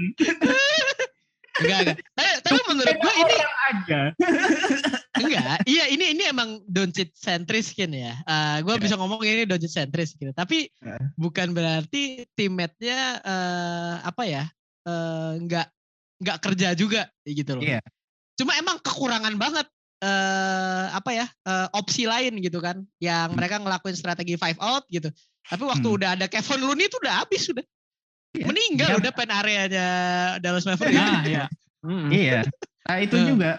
[1.62, 1.98] Enggak enggak.
[2.16, 3.36] Tapi, tapi menurut gue ini
[3.70, 4.02] aja.
[5.20, 5.58] enggak.
[5.68, 8.16] Iya ini ini emang Doncic sentris kan ya.
[8.62, 8.82] gue Ya.
[8.82, 10.32] bisa ngomong ini Doncic sentris gitu.
[10.32, 10.98] Tapi Ya.
[11.20, 14.44] bukan berarti teammate-nya eh, apa ya?
[14.82, 15.68] eh, enggak
[16.18, 17.64] enggak kerja juga gitu loh.
[17.64, 17.82] Iya.
[18.40, 19.68] Cuma emang kekurangan banget
[20.02, 23.38] eh apa ya eh, opsi lain gitu kan yang Hmm.
[23.38, 25.14] mereka ngelakuin strategi five out gitu.
[25.46, 25.98] Tapi waktu Hmm.
[26.02, 27.66] udah ada Kevin Looney itu udah habis sudah.
[28.34, 28.46] Iya.
[28.50, 28.98] Meninggal Iya.
[28.98, 29.88] udah pen areanya
[30.40, 30.98] Dallas Mavericks.
[30.98, 31.46] Nah, ya.
[31.84, 32.10] Mm.
[32.10, 32.40] Iya.
[32.88, 33.28] Nah itu Hmm.
[33.30, 33.52] juga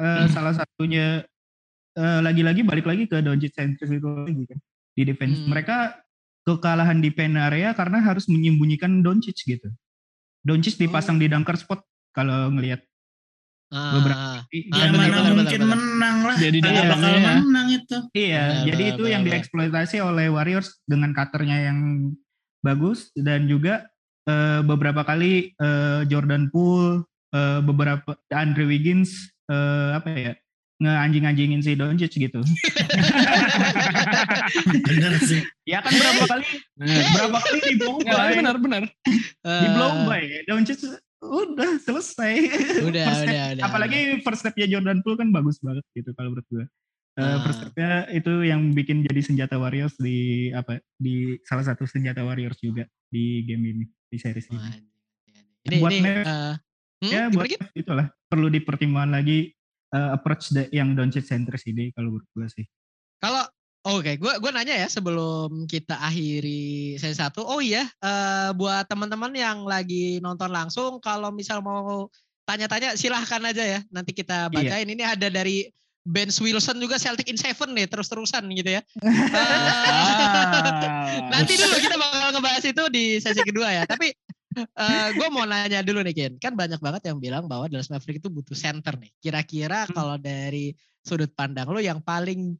[0.00, 0.28] eh, Hmm.
[0.32, 1.20] salah satunya
[1.92, 4.58] eh, lagi-lagi balik lagi ke Doncic centris itu lagi kan
[4.96, 5.36] di defense.
[5.36, 5.52] Hmm.
[5.52, 5.76] Mereka
[6.46, 9.68] kekalahan di pen area karena harus menyembunyikan Doncic gitu.
[10.40, 11.84] Doncic dipasang di dunker spot
[12.16, 12.80] kalau ngelihat
[13.70, 13.94] Ah.
[13.94, 15.70] beberapa- Ah, Ya dia benar, mana mungkin benar.
[15.72, 16.36] menang lah.
[16.36, 17.34] Jadi dalamnya bakal ya.
[17.40, 17.96] menang itu.
[18.12, 19.32] Iya, Benar, jadi benar, itu benar, yang benar.
[19.32, 21.78] dieksploitasi oleh Warriors dengan cutternya yang
[22.60, 23.86] bagus dan juga
[24.22, 29.14] eh, beberapa kali eh, Jordan Poole, eh, beberapa Andre Wiggins
[29.46, 30.34] eh, apa ya
[30.76, 32.40] ngeanjing-anjingin si Doncic gitu.
[34.82, 35.40] Bener sih.
[35.62, 36.46] ya kan berapa kali
[37.12, 38.82] berapa kali di blow Ya, by, benar benar.
[39.44, 40.80] di blow by Doncic
[41.22, 42.34] udah selesai.
[42.82, 46.32] Udah, First step- udah, udah, Apalagi first stepnya Jordan Poole kan bagus banget gitu kalau
[46.32, 46.64] menurut gue.
[47.12, 47.42] Eh, Ah.
[47.42, 50.18] first stepnya itu yang bikin jadi senjata Warriors di
[50.50, 54.70] apa di salah satu senjata Warriors juga di game ini di series Wah, ini.
[55.60, 56.54] Ini, Buat ini, Mavs, eh,
[57.02, 57.60] hmm, ya buat Git?
[57.74, 59.52] itulah perlu dipertimbangkan lagi
[59.90, 62.66] eh, approach the- yang Doncic centris ini kalau menurut gue sih.
[63.18, 63.42] Kalau
[63.82, 67.40] oke, gue gue nanya ya sebelum kita akhiri sesi satu.
[67.42, 72.08] Oh iya, eh, buat teman-teman yang lagi nonton langsung, kalau misal mau
[72.44, 73.80] tanya-tanya silahkan aja ya.
[73.88, 74.52] Nanti kita Iya.
[74.52, 74.88] bacain.
[74.90, 75.64] Ini ada dari
[76.00, 78.82] Ben Wilson juga Celtic in Seven nih terus-terusan gitu ya.
[81.10, 83.82] Eh, Nanti dulu kita bakal ngebahas itu di sesi kedua ya.
[83.86, 84.10] Tapi
[85.14, 86.32] gue mau nanya dulu nih Ken.
[86.42, 89.12] Kan banyak banget yang bilang bahwa Dallas Mavericks itu butuh center nih.
[89.20, 89.94] Kira-kira Hmm.
[89.94, 92.58] kalau dari sudut pandang lo yang paling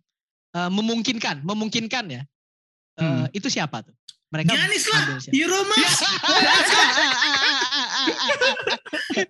[0.50, 2.22] eh, memungkinkan, memungkinkan ya.
[2.96, 3.24] eh, Hmm.
[3.32, 3.94] Itu siapa tuh?
[4.30, 5.00] Mereka Giannis lah.
[5.02, 5.34] ambil siapa?
[5.34, 5.94] Euromas.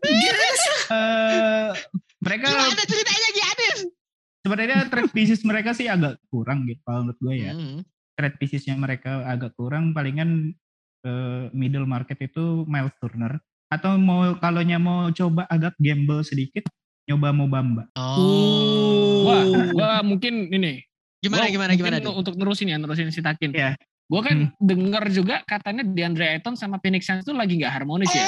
[0.02, 0.62] Giannis.
[0.90, 1.68] Eh,
[2.20, 3.78] mereka Gimana ceritanya Giannis?
[4.40, 7.52] sebenarnya trade pieces mereka sih agak kurang gitu kalau menurut gue ya.
[7.52, 7.80] Hmm.
[8.16, 10.52] trade piecesnya mereka agak kurang palingan
[11.02, 16.66] eh, middle market itu Miles Turner atau mau kalau mau coba agak gamble sedikit
[17.06, 19.24] nyoba mau Bamba Oh.
[19.24, 20.80] Wah, gua mungkin ini.
[21.20, 21.96] Gimana gua gimana gimana?
[22.00, 22.09] nih?
[22.09, 23.52] Untuk nerusin ya, nerusin si Takin.
[23.52, 23.76] Iya.
[24.11, 28.26] Gua kan denger juga katanya DeAndre Ayton sama Phoenix Suns tuh lagi nggak harmonis ya.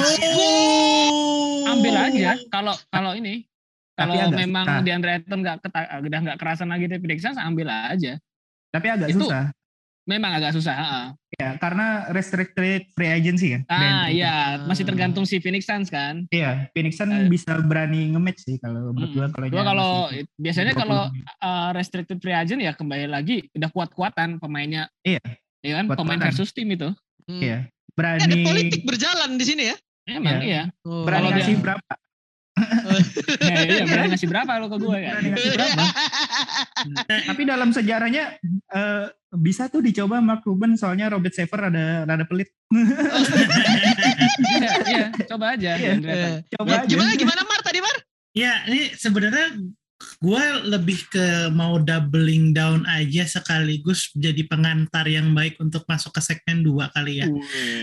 [0.00, 1.70] Oh.
[1.70, 3.46] Ambil aja kalau kalau ini
[3.94, 4.82] kalau memang susah.
[4.82, 5.56] DeAndre Ayton nggak
[6.04, 8.18] udah nggak kerasan lagi di Phoenix Suns ambil aja.
[8.70, 9.50] tapi agak Itu- susah
[10.10, 10.74] Memang agak susah.
[10.74, 11.02] ha-ha.
[11.32, 16.26] ya karena restricted free agency kan Ah Dan- iya, masih tergantung si Phoenix Suns kan.
[16.28, 17.30] iya Phoenix Sun Eh.
[17.30, 19.32] bisa berani nge-match sih kalau menurut gua Mm.
[19.32, 19.90] kalau Gua kalau
[20.36, 21.02] biasanya 20 kalau
[21.40, 24.90] uh, restricted free agent ya kembali lagi udah kuat-kuatan pemainnya.
[25.00, 25.22] Iya.
[25.60, 26.26] Iya kan pemain Kuat-kuatan.
[26.26, 26.90] versus tim itu.
[27.24, 27.40] Hmm.
[27.40, 29.76] iya Eh, berani ada politik berjalan di sini ya.
[30.08, 30.42] Emang Iya.
[30.42, 30.62] iya.
[30.82, 31.06] Oh.
[31.06, 31.92] berani ngasih berapa
[33.40, 35.10] Ya, iya berani ngasih berapa lo ke gue ya?
[35.16, 35.84] berani ngasih berapa
[37.30, 42.50] tapi dalam sejarahnya eh, bisa tuh dicoba Mark Cuban soalnya Robert Saver ada rada pelit
[44.40, 45.70] Iya, iya, coba aja.
[45.74, 45.92] Iya.
[45.98, 46.06] Ayton.
[46.06, 47.96] Eh, coba ya, aja gimana gimana Mar tadi Mar?
[48.30, 49.58] Ya, ini sebenarnya
[50.20, 56.20] gue lebih ke mau doubling down aja sekaligus jadi pengantar yang baik untuk masuk ke
[56.24, 57.28] segmen 2 kali ya.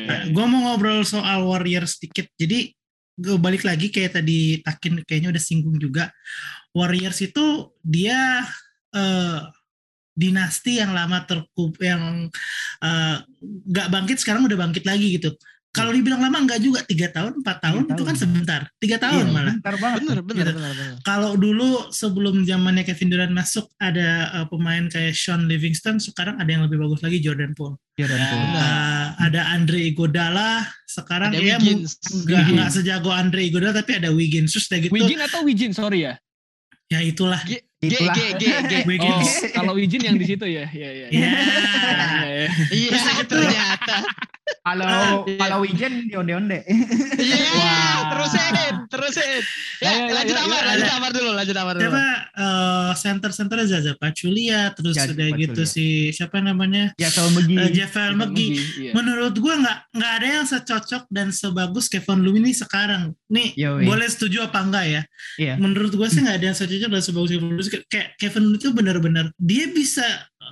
[0.05, 2.29] Nah, gue mau ngobrol soal Warriors sedikit.
[2.37, 2.73] Jadi
[3.17, 6.13] balik lagi kayak tadi Takin kayaknya udah singgung juga.
[6.71, 8.45] Warriors itu dia
[8.93, 9.39] eh,
[10.17, 12.29] dinasti yang lama terkup yang
[12.85, 15.33] eh, nggak bangkit sekarang udah bangkit lagi gitu.
[15.77, 18.17] Kalau dibilang lama nggak juga tiga tahun, empat tahun, Tiga itu kan tahun.
[18.19, 18.61] sebentar.
[18.77, 19.53] Tiga tahun Iya, malah.
[19.55, 20.57] bentar banget Bener bener Gitu.
[20.57, 20.93] bener bener.
[21.01, 26.47] Kalau dulu sebelum zamannya Kevin Durant masuk ada uh, pemain kayak Sean Livingston, sekarang ada
[26.47, 27.77] yang lebih bagus lagi Jordan Poole.
[27.93, 28.27] Jordan Ya.
[28.27, 28.49] Poole.
[28.51, 30.51] Uh, ada Andre Iguodala,
[30.85, 31.97] sekarang Ada ya Wiggins.
[31.97, 32.53] nggak Wiggins.
[32.53, 36.13] nggak sejago Andre Iguodala tapi ada Wiggins terus gitu Wijin atau Wijin sorry ya.
[36.87, 37.41] ya itulah.
[37.43, 38.09] G Itulah.
[38.17, 38.73] G G G.
[38.81, 39.29] Oh, Wiggins.
[39.53, 41.07] kalau Wijin yang di situ ya, ya, ya.
[41.13, 41.29] Ya.
[41.29, 41.29] Ya,
[42.41, 42.49] ya.
[42.73, 43.97] Iya ternyata.
[44.63, 44.87] Kalau
[45.23, 45.37] Iya.
[45.37, 46.59] kalau Wijen di onde-onde.
[47.15, 47.95] Iya, Wah.
[48.09, 48.53] terusin,
[48.87, 49.39] terusin.
[49.77, 50.95] Ya, Ya, ya, lanjut ya, Amar, ya, lanjut ya.
[50.95, 51.83] Amar dulu, lanjut Amar dulu.
[51.87, 57.55] Siapa uh, center-centernya Zaza Pachulia, terus Zaza udah gitu si siapa namanya Ya kalau Megi.
[57.55, 58.51] uh, Javel McGee.
[58.79, 58.91] Iya.
[58.91, 63.15] Menurut gua nggak nggak ada yang secocok dan sebagus Kevin Looney sekarang.
[63.27, 63.83] Nih Yoi.
[63.83, 65.01] boleh setuju apa enggak ya?
[65.37, 65.53] Iya.
[65.55, 67.71] Menurut gua sih nggak ada yang secocok dan sebagus Kevin Looney.
[67.87, 70.03] Kayak Kevin Looney itu benar-benar dia bisa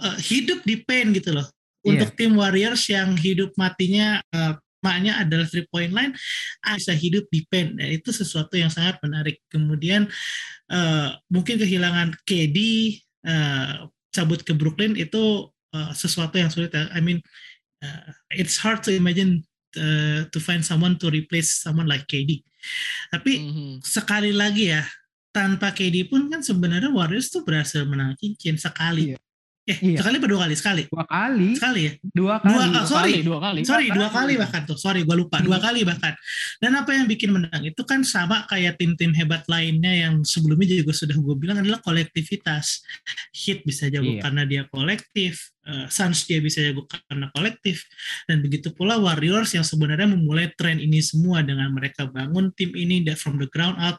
[0.01, 1.47] uh, hidup di paint gitu loh.
[1.85, 2.01] Iya.
[2.01, 6.13] Untuk tim Warriors yang hidup matinya uh, maknya adalah three point line
[6.77, 9.41] bisa hidup di paint dan itu sesuatu yang sangat menarik.
[9.49, 10.09] Kemudian
[10.69, 12.57] uh, mungkin kehilangan KD
[13.25, 16.73] uh, cabut ke Brooklyn itu uh, sesuatu yang sulit.
[16.73, 17.21] I mean
[17.81, 19.41] uh, it's hard to imagine
[19.77, 22.41] uh, to find someone to replace someone like KD.
[23.13, 23.85] Tapi Mhm.
[23.85, 24.81] sekali lagi ya,
[25.33, 29.13] tanpa KD pun kan sebenarnya Warriors tuh berhasil menang cincin sekali.
[29.13, 29.17] Iya.
[29.65, 29.97] Eh, Iya.
[30.05, 30.53] sekali dua kali?
[30.53, 30.83] Sekali.
[30.85, 31.91] Dua kali, Sekali ya?
[32.05, 32.75] dua Dua, kali.
[32.77, 33.13] ah, sorry.
[33.25, 33.59] dua kali.
[33.65, 34.13] Sorry, Dua dua kali.
[34.13, 34.77] kali bahkan tuh.
[34.77, 35.41] Sorry, gue lupa.
[35.41, 36.13] Dua kali bahkan.
[36.61, 40.93] Dan apa yang bikin menang itu kan sama kayak tim-tim hebat lainnya yang sebelumnya juga
[40.93, 42.85] sudah gue bilang adalah kolektivitas.
[43.33, 44.21] Hit bisa jago Iya.
[44.21, 45.49] karena dia kolektif.
[45.65, 47.89] eh, Suns dia bisa jago karena kolektif.
[48.29, 53.01] Dan begitu pula Warriors yang sebenarnya memulai tren ini semua dengan mereka bangun tim ini
[53.17, 53.97] from the ground up.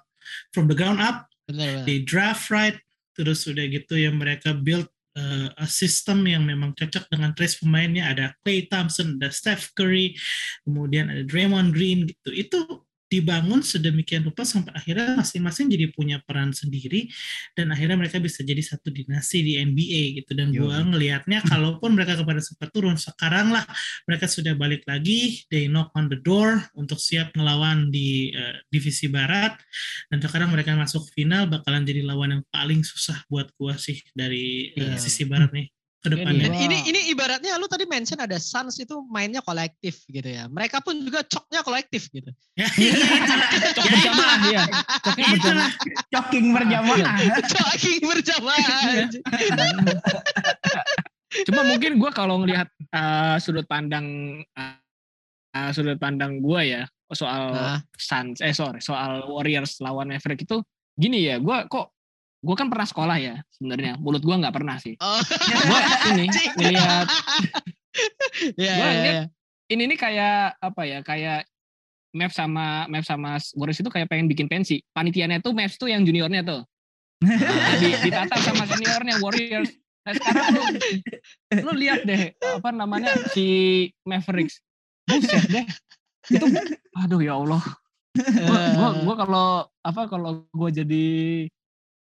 [0.54, 1.84] From the ground up, Benar, benar.
[1.90, 2.78] they draft right.
[3.18, 8.12] Terus udah gitu ya mereka build uh, a system yang memang cocok dengan trace pemainnya
[8.12, 10.14] ada Klay Thompson, ada Steph Curry,
[10.62, 12.30] kemudian ada Draymond Green gitu.
[12.30, 17.06] Itu dibangun sedemikian rupa sampai akhirnya masing-masing jadi punya peran sendiri
[17.54, 20.66] dan akhirnya mereka bisa jadi satu dinasti di NBA gitu dan Yo.
[20.66, 23.62] gua ngelihatnya kalaupun mereka kepada sempat turun sekarang lah
[24.10, 29.06] mereka sudah balik lagi they knock on the door untuk siap ngelawan di uh, divisi
[29.06, 29.54] barat
[30.10, 34.74] dan sekarang mereka masuk final bakalan jadi lawan yang paling susah buat gua sih dari
[34.74, 34.98] uh, Iya.
[34.98, 35.75] sisi barat nih
[36.14, 40.46] ke Dan ini ini ibaratnya lu tadi mention ada Suns itu mainnya kolektif gitu ya.
[40.46, 42.30] Mereka pun juga coknya kolektif gitu.
[42.54, 42.68] Ya,
[43.74, 44.62] Cok berjamaah ya.
[45.02, 45.70] Coknya berjamaah.
[46.12, 47.00] Choking berjamaah.
[48.04, 48.66] Berjamaah.
[51.50, 54.78] Cuma mungkin gue kalau ngelihat uh, sudut pandang uh,
[55.52, 56.82] uh, sudut pandang gue ya
[57.14, 60.58] soal Nah, Suns eh sorry soal Warriors lawan Maverick itu
[60.98, 61.95] gini ya gue kok
[62.40, 63.96] gue kan pernah sekolah ya sebenarnya.
[64.00, 64.94] Mulut gue nggak pernah sih.
[65.00, 65.20] Oh.
[65.20, 65.80] gue
[66.12, 66.50] ini Anjing.
[66.56, 67.06] ngelihat
[68.56, 69.24] Iya, Gua iya, lihat iya.
[69.72, 71.40] ini nih kayak apa ya kayak
[72.16, 74.80] Mav sama Mav sama Warriors itu kayak pengen bikin pensi.
[74.92, 76.62] Panitianya tuh Mavs tuh yang juniornya tuh.
[77.24, 79.72] Nah, di, ditata sama seniornya Warriors.
[80.06, 80.62] Nah sekarang lu
[81.66, 84.62] lu lihat deh apa namanya si Mavericks.
[85.08, 85.66] Buset deh.
[86.30, 86.46] Itu
[86.96, 87.62] aduh ya Allah.
[88.16, 89.46] Gua gua, gua kalau
[89.84, 91.04] apa kalau gua jadi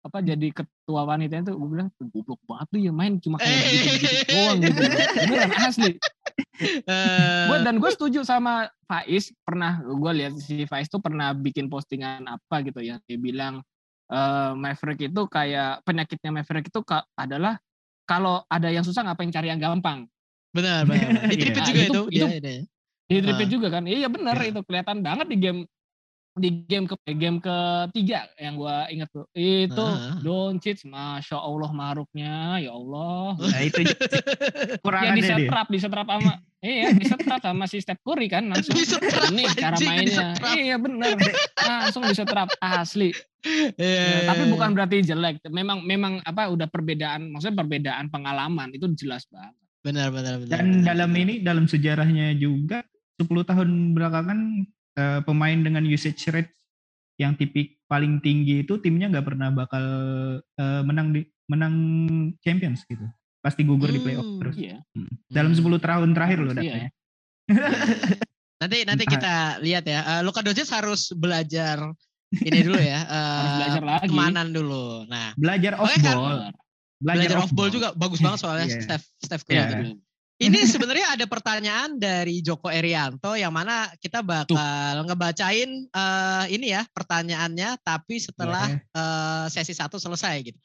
[0.08, 3.72] apa jadi ketua wanita itu gue bilang goblok banget tuh ya main cuma kayak Eh.
[3.93, 4.82] gitu doang gitu
[5.22, 5.91] beneran asli
[6.58, 11.65] Eh, gue dan gue setuju sama Faiz pernah gue lihat si Faiz tuh pernah bikin
[11.65, 13.62] postingan apa gitu ya dia bilang
[14.08, 17.62] eh, Maverick itu kayak penyakitnya Maverick itu ka- adalah
[18.04, 20.10] kalau ada yang susah ngapain cari yang gampang
[20.50, 21.28] benar, benar.
[21.30, 21.67] Ditripit Iya.
[21.67, 22.02] juga Itu- itu.
[22.10, 22.63] itu- Iya, iya.
[23.08, 23.54] di repeat Ah.
[23.54, 25.60] juga kan iya benar itu kelihatan banget di game
[26.38, 30.17] di game ke game ketiga yang gue inget tuh itu Ah.
[30.19, 33.82] Doncic masya Allah maruknya ya Allah Nah, itu
[34.80, 35.21] kurang ya ada dia.
[35.21, 38.78] disetrap disetrap sama iya disetrap sama si Steph Curry kan langsung
[39.30, 41.17] ini cara mainnya iya bener
[41.58, 43.12] langsung disetrap asli
[43.78, 44.76] Iya, Ya, tapi iya, bukan iya.
[44.76, 50.36] berarti jelek memang memang apa udah perbedaan maksudnya perbedaan pengalaman itu jelas banget benar, benar,
[50.38, 50.52] benar.
[50.52, 50.84] Dan benar.
[50.84, 52.84] dalam ini dalam sejarahnya juga
[53.17, 54.39] 10 tahun belakangan
[54.98, 56.52] eh, pemain dengan usage rate
[57.18, 59.86] yang tipik paling tinggi itu timnya nggak pernah bakal
[60.42, 61.76] eh, menang di menang
[62.42, 63.06] Champions gitu.
[63.40, 64.56] Pasti gugur di playoff Hmm, terus.
[64.58, 64.82] iya
[65.30, 65.60] Dalam Hmm.
[65.64, 66.60] 10 tahun terakhir loh Iya.
[66.60, 66.90] datanya.
[68.58, 69.14] Nanti nanti Entah.
[69.16, 70.00] kita lihat ya.
[70.04, 71.78] Eh, Luka Doncic harus belajar
[72.34, 73.00] ini dulu ya.
[73.08, 75.06] harus eh, belajar lagi Kemanan dulu.
[75.06, 76.16] Nah, Belajar off kan?
[76.18, 76.38] ball.
[76.98, 78.82] belajar off ball juga bagus banget soalnya Iya.
[78.82, 79.62] Steph Steph Curry.
[79.62, 79.94] Iya.
[80.38, 86.86] Ini sebenarnya ada pertanyaan dari Joko Erianto yang mana kita bakal ngebacain eh, ini ya
[86.93, 88.86] pertanyaannya tapi setelah Iya.
[88.86, 90.60] eh, sesi satu selesai gitu.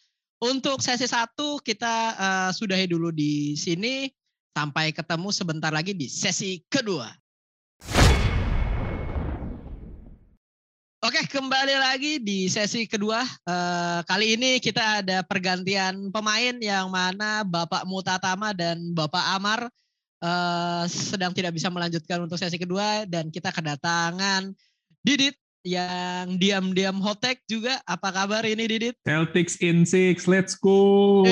[0.44, 4.12] Untuk sesi satu kita eh, sudahi dulu di sini
[4.52, 7.08] sampai ketemu sebentar lagi di sesi kedua.
[11.02, 13.26] Oke, kembali lagi di sesi kedua.
[13.26, 19.66] Eh, kali ini kita ada pergantian pemain yang mana Bapak Mutatama dan Bapak Amar
[20.22, 24.54] eh, sedang tidak bisa melanjutkan untuk sesi kedua dan kita kedatangan
[25.02, 25.34] Didit
[25.66, 27.82] yang diam-diam hotek juga.
[27.82, 28.94] Apa kabar ini Didit?
[29.02, 31.26] Celtics in six, let's go.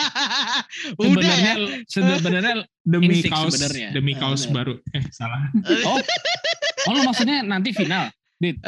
[1.04, 1.84] Udah ya.
[1.84, 3.88] sebenarnya sebenarnya Demi kaos, sebenarnya.
[3.92, 4.56] demi kaos bener.
[4.56, 4.74] baru.
[4.96, 5.52] Eh salah.
[5.84, 6.00] oh
[6.88, 8.58] oh lu maksudnya nanti final Eh,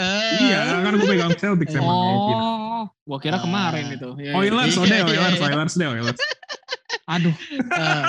[0.43, 1.93] iya, kan gue pegang Celtics emang.
[2.25, 2.41] gitu.
[2.41, 3.43] oh gua kira Ah.
[3.43, 4.33] kemarin itu Ya, ya.
[4.35, 5.45] Oilers, Iya, deh, Oilers, iya.
[5.47, 6.21] Oilers deh, Oilers.
[7.07, 8.05] aduh Eh,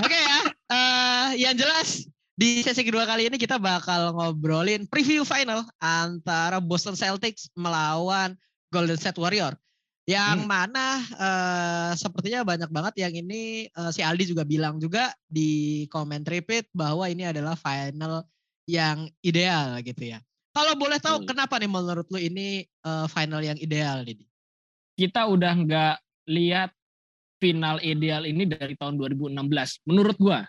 [0.00, 0.38] Oke ya,
[0.68, 6.94] eh, yang jelas di sesi kedua kali ini kita bakal ngobrolin preview final antara Boston
[6.94, 8.32] Celtics melawan
[8.70, 9.58] Golden State Warrior.
[10.06, 10.48] Yang Hmm.
[10.48, 10.86] mana
[11.16, 15.50] eh, sepertinya banyak banget yang ini eh, si Aldi juga bilang juga di
[15.86, 18.24] komen repeat bahwa ini adalah final
[18.64, 20.22] yang ideal gitu ya.
[20.50, 21.28] Kalau boleh tahu Betul.
[21.30, 24.26] kenapa nih menurut lu ini eh, final yang ideal Didi?
[25.00, 25.96] kita udah nggak
[26.28, 26.70] lihat
[27.40, 29.32] final ideal ini dari tahun 2016
[29.88, 30.44] menurut gua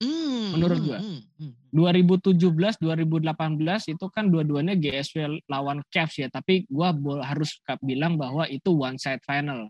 [0.00, 0.98] Hmm, Menurut hmm, gua.
[1.04, 1.52] hmm, hmm.
[1.68, 8.72] 2017 2018 itu kan dua-duanya GSW lawan Cavs ya, tapi gua harus bilang bahwa itu
[8.72, 9.68] one side final.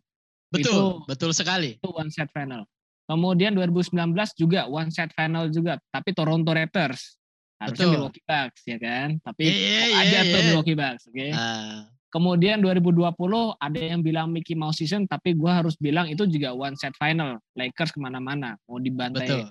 [0.55, 1.83] Betul, Itu- betul sekali.
[1.83, 2.71] Itu one side final.
[3.11, 3.91] Kemudian 2019
[4.39, 7.19] juga one side final juga, tapi Toronto Raptors.
[7.61, 7.93] Harusnya Betul.
[7.93, 10.47] Milwaukee Bucks ya kan, tapi Iya, kok iya, aja tuh iya.
[10.49, 11.27] Milwaukee Bucks, oke.
[11.37, 11.81] Ah,
[12.11, 16.75] Kemudian 2020 ada yang bilang Mickey Mouse season, tapi gua harus bilang itu juga one
[16.75, 17.39] set final.
[17.55, 19.47] Lakers ke mana-mana, mau dibantai betul.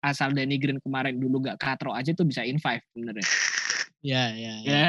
[0.00, 3.26] asal Danny Green kemarin dulu gak katro aja tuh bisa in five sebenarnya.
[4.00, 4.70] Ya, ya, ya.
[4.70, 4.86] Ya.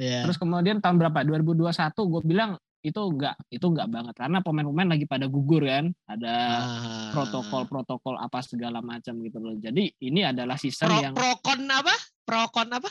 [0.00, 0.18] ya.
[0.26, 1.22] Terus kemudian tahun berapa?
[1.22, 2.50] 2021 gue bilang
[2.84, 7.10] itu enggak itu enggak banget karena pemain-pemain lagi pada gugur kan, ada Ah.
[7.16, 9.56] protokol-protokol apa segala macam gitu loh.
[9.56, 11.94] Jadi ini adalah season pro, yang prokon apa?
[12.22, 12.90] Prokon apa?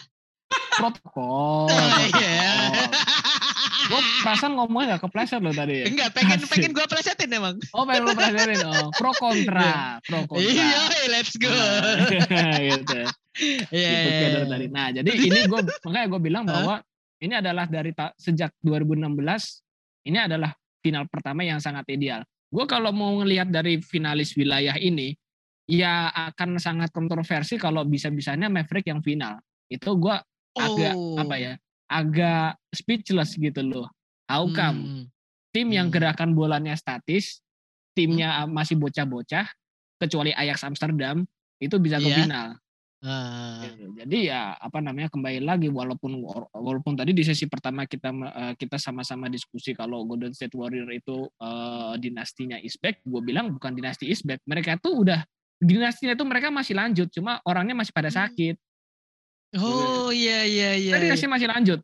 [0.73, 1.69] protokol.
[2.09, 2.73] Iya.
[3.83, 5.85] Gue perasaan ngomongnya gak kepleset loh tadi ya.
[5.91, 6.49] Enggak, pengen Asik.
[6.49, 7.55] pengen gua plesetin emang.
[7.75, 8.57] Oh pengen lo pelajarin.
[8.63, 10.41] Oh, pro kontra, pro kontra.
[10.41, 10.81] Iya,
[11.11, 11.51] let's go.
[11.51, 12.99] Nah, gitu.
[13.69, 13.91] Iya.
[13.93, 14.65] Gitu dari tadi.
[14.71, 16.75] Nah, jadi ini gue makanya gue bilang bahwa
[17.19, 19.61] ini adalah dari ta- sejak 2016
[20.03, 20.51] ini adalah
[20.83, 22.21] final pertama yang sangat ideal.
[22.51, 25.15] Gue kalau mau ngelihat dari finalis wilayah ini
[25.65, 29.39] ya akan sangat kontroversi kalau bisa-bisanya Maverick yang final.
[29.71, 30.15] Itu gue
[30.53, 31.17] agak Oh.
[31.17, 31.53] apa ya?
[31.87, 33.87] Agak speechless gitu loh.
[34.29, 34.79] How come?
[34.81, 35.05] Hmm.
[35.53, 35.93] tim yang Hmm.
[35.93, 37.45] gerakan bolanya statis,
[37.93, 39.45] timnya masih bocah-bocah,
[40.01, 41.21] kecuali Ajax Amsterdam
[41.61, 42.25] itu bisa ke Iya.
[42.25, 42.47] final.
[43.03, 43.99] Gitu.
[43.99, 46.23] Jadi ya apa namanya kembali lagi walaupun
[46.55, 51.27] walaupun tadi di sesi pertama kita eh, kita sama-sama diskusi kalau Golden State Warrior itu
[51.27, 54.39] eh, dinastinya is back, gue bilang bukan dinasti is back.
[54.47, 55.19] Mereka tuh udah
[55.59, 58.19] dinastinya itu mereka masih lanjut, cuma orangnya masih pada Hmm.
[58.23, 58.55] sakit.
[59.59, 60.91] Oh iya iya iya.
[60.95, 61.11] Tapi iya.
[61.11, 61.79] dinasti masih lanjut.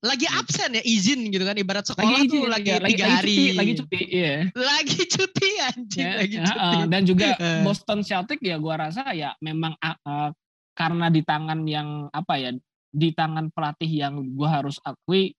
[0.00, 3.02] Lagi absen ya izin gitu kan ibarat sekolah Lagi tuh izin, lagi ya, tiga lagi
[3.08, 3.32] hari.
[3.32, 4.34] cuti, lagi cuti, iya.
[4.52, 6.60] Lagi cuti anjing, Ya, lagi ya, cuti.
[6.60, 7.60] uh, dan juga Eh.
[7.64, 10.30] Boston Celtic ya gua rasa ya memang uh, uh,
[10.76, 12.50] karena di tangan yang apa ya
[12.92, 15.32] di tangan pelatih yang gua harus akui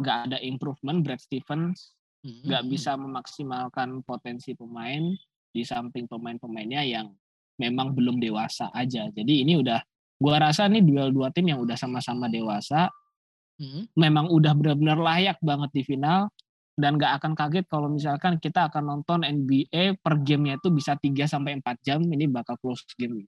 [0.00, 1.92] nggak ada improvement Brad Stevens
[2.24, 5.12] Hmm, nggak hmm, bisa memaksimalkan potensi pemain
[5.52, 7.12] di samping pemain-pemainnya yang
[7.60, 9.76] memang belum dewasa aja jadi ini udah
[10.16, 12.88] gua rasa nih duel dua tim yang udah sama-sama dewasa
[13.60, 13.92] hmm.
[13.94, 16.30] memang udah benar-benar layak banget di final
[16.74, 21.14] dan gak akan kaget kalau misalkan kita akan nonton NBA per gamenya itu bisa 3
[21.30, 23.22] sampai 4 jam ini bakal close game.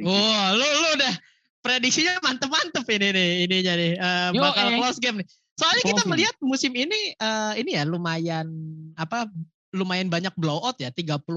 [0.00, 1.14] Oh, lu lu udah
[1.60, 4.76] prediksinya mantep-mantep ini nih, ini jadi eh, Yo, bakal eh.
[4.80, 5.28] close game nih.
[5.52, 6.12] Soalnya kita Close game.
[6.16, 8.48] melihat musim ini eh, ini ya lumayan
[8.96, 9.28] apa
[9.76, 11.28] lumayan banyak blowout ya, 30%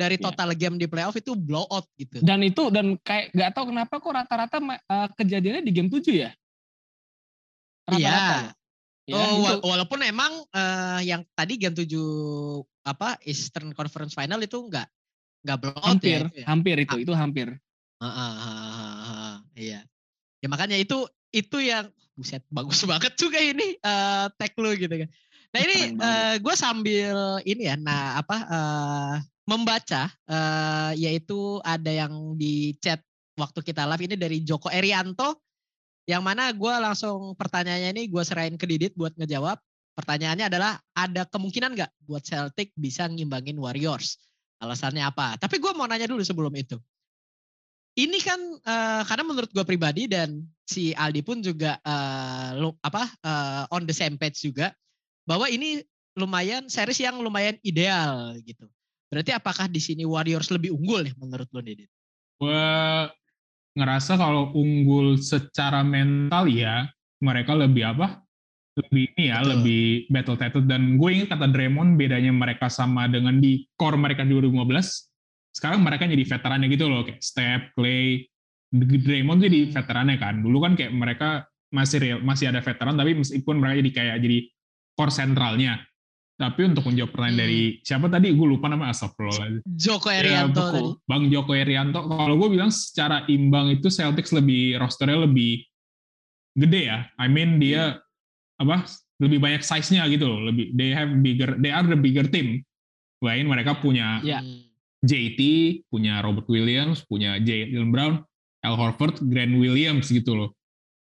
[0.00, 0.24] dari Iya.
[0.32, 2.24] total game di playoff itu blowout gitu.
[2.24, 6.32] Dan itu dan kayak gak tahu kenapa kok rata-rata eh, kejadiannya di game 7 ya.
[7.86, 8.54] Rata-rata.
[9.02, 9.10] Iya.
[9.10, 9.42] Ya, oh, itu.
[9.42, 11.90] wa- walaupun emang eh, yang tadi game 7
[12.86, 14.86] apa Eastern Conference Final itu enggak
[15.42, 16.30] enggak blowout hampir, ya.
[16.30, 16.46] itu ya.
[16.46, 17.48] hampir itu, itu hampir.
[17.98, 19.82] Ah, ah, ah, ah, ah, iya.
[20.42, 25.08] Ya makanya itu itu yang buset bagus banget juga ini eh tag lu gitu kan.
[25.52, 26.38] Nah ini Keren banget.
[26.46, 29.14] gue sambil ini ya, nah apa eh
[29.50, 33.02] membaca eh yaitu ada yang di chat
[33.34, 35.42] waktu kita live ini dari Joko Erianto
[36.08, 39.58] yang mana gue langsung pertanyaannya ini gue serahin ke Didit buat ngejawab.
[39.92, 44.16] Pertanyaannya adalah ada kemungkinan nggak buat Celtic bisa ngimbangin Warriors?
[44.58, 45.36] Alasannya apa?
[45.36, 46.80] Tapi gue mau nanya dulu sebelum itu
[47.92, 53.04] ini kan eh, karena menurut gue pribadi dan si Aldi pun juga eh, lu- apa
[53.20, 54.72] eh, on the same page juga
[55.28, 55.84] bahwa ini
[56.16, 58.68] lumayan series yang lumayan ideal gitu.
[59.12, 61.88] Berarti apakah di sini Warriors lebih unggul nih menurut lo Didit?
[62.42, 62.64] gue
[63.72, 66.88] ngerasa kalau unggul secara mental ya
[67.22, 68.20] mereka lebih apa?
[68.72, 69.50] Lebih ini ya Betul.
[69.52, 74.24] lebih battle tested dan gue ingat kata Draymond bedanya mereka sama dengan di core mereka
[74.24, 75.12] di 2015
[75.52, 78.24] sekarang mereka jadi veterannya gitu loh kayak Steph, Clay,
[78.72, 80.40] Draymond jadi veterannya kan.
[80.40, 81.28] Dulu kan kayak mereka
[81.68, 84.38] masih real, masih ada veteran tapi meskipun mereka jadi kayak jadi
[84.96, 85.80] core sentralnya
[86.42, 87.44] tapi untuk menjawab pertanyaan Hmm.
[87.46, 90.82] dari siapa tadi gue lupa nama Astagfirullah Joko Ya, Erianto tadi.
[91.06, 95.62] Bang Joko Erianto, kalau gue bilang secara imbang itu Celtics lebih rosternya lebih
[96.58, 97.06] gede ya.
[97.14, 98.02] I mean dia
[98.58, 98.82] apa
[99.22, 100.50] lebih banyak size-nya gitu loh.
[100.50, 102.58] Lebih they have bigger, they are the bigger team.
[103.22, 104.42] Lain mereka punya Ya.
[104.42, 104.66] Hmm.
[105.02, 105.40] JT,
[105.90, 108.22] punya Robert Williams, punya Jalen Brown,
[108.62, 110.50] Al Horford, Grant Williams gitu loh.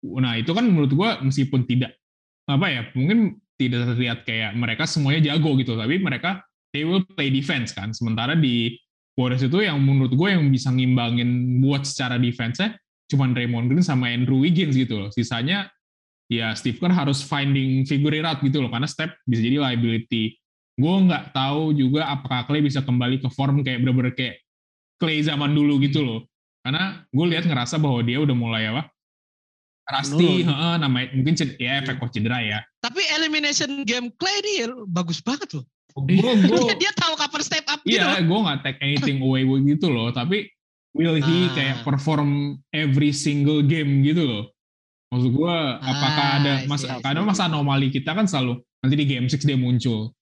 [0.01, 1.93] Nah itu kan menurut gue meskipun tidak
[2.43, 6.41] apa ya mungkin tidak terlihat kayak mereka semuanya jago gitu, tapi mereka
[6.73, 7.93] they will play defense kan.
[7.93, 8.75] Sementara di
[9.13, 12.73] Warriors itu yang menurut gue yang bisa ngimbangin buat secara defense-nya
[13.13, 15.09] cuman Raymond Green sama Andrew Wiggins gitu loh.
[15.13, 15.69] Sisanya
[16.31, 20.33] ya Steve Kerr harus finding figure out gitu loh karena Steph bisa jadi liability.
[20.73, 24.41] Gue nggak tahu juga apakah Clay bisa kembali ke form kayak bener-bener kayak
[24.97, 26.25] Clay zaman dulu gitu loh.
[26.65, 28.89] Karena gue lihat ngerasa bahwa dia udah mulai apa?
[29.83, 30.47] Rusty, Menurun.
[30.47, 32.63] heeh, namanya mungkin ced- ya efek kok cedera ya.
[32.79, 34.53] Tapi elimination game Clay ini
[34.87, 35.67] bagus banget loh.
[35.93, 37.99] Gue gue dia, dia tahu kapan step up gitu.
[37.99, 40.09] Iya, gue nggak take anything away gitu loh.
[40.09, 40.47] Tapi
[40.95, 41.51] will he Ah.
[41.51, 42.29] kayak perform
[42.71, 44.43] every single game gitu loh?
[45.11, 46.81] Maksud gue, apakah Ah, ada I see, mas?
[47.03, 50.15] Karena masa anomali kita kan selalu nanti di game 6 dia muncul.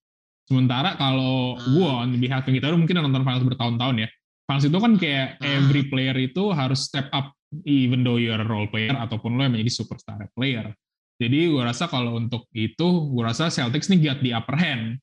[0.44, 1.64] Sementara kalau Ah.
[1.64, 4.08] gue on behalf kita mungkin nonton finals bertahun-tahun ya.
[4.44, 5.56] Finals itu kan kayak Ah.
[5.56, 7.30] every player itu harus step up
[7.64, 10.72] even though you're a role player ataupun lo yang menjadi superstar player.
[11.20, 14.98] Jadi gue rasa kalau untuk itu, gue rasa Celtics nih got di upper hand.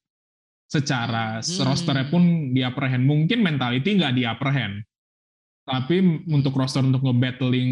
[0.70, 1.66] Secara Hmm.
[1.66, 3.08] rosternya pun di upper hand.
[3.08, 4.76] Mungkin mentality nggak di upper hand.
[5.66, 7.72] Tapi untuk roster untuk nge-battling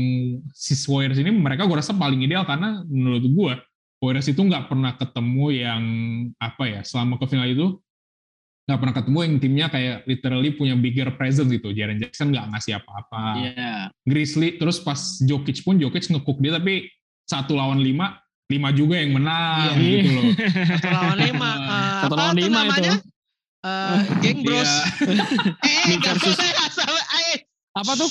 [0.53, 3.53] si Warriors ini, mereka gue rasa paling ideal karena menurut gue,
[3.97, 5.83] Warriors itu nggak pernah ketemu yang
[6.37, 7.81] apa ya, selama ke final itu
[8.67, 11.71] nggak pernah ketemu yang timnya kayak literally punya bigger presence gitu.
[11.71, 13.23] Jaren Jackson nggak ngasih apa-apa.
[13.39, 13.71] Iya.
[14.03, 16.91] Grizzly terus pas Jokic pun Jokic ngecook dia tapi
[17.23, 19.99] satu lawan lima lima juga yang menang Iya.
[20.03, 20.23] gitu loh
[20.83, 21.49] Satu lawan lima.
[21.55, 22.67] eh, Satu apa lawan lima itu.
[22.67, 22.93] namanya?
[23.67, 24.71] Eh, geng bros.
[25.63, 25.91] Iya.
[25.91, 26.39] eh, versus-.
[26.39, 27.35] Eh,
[27.71, 28.09] Apa tuh?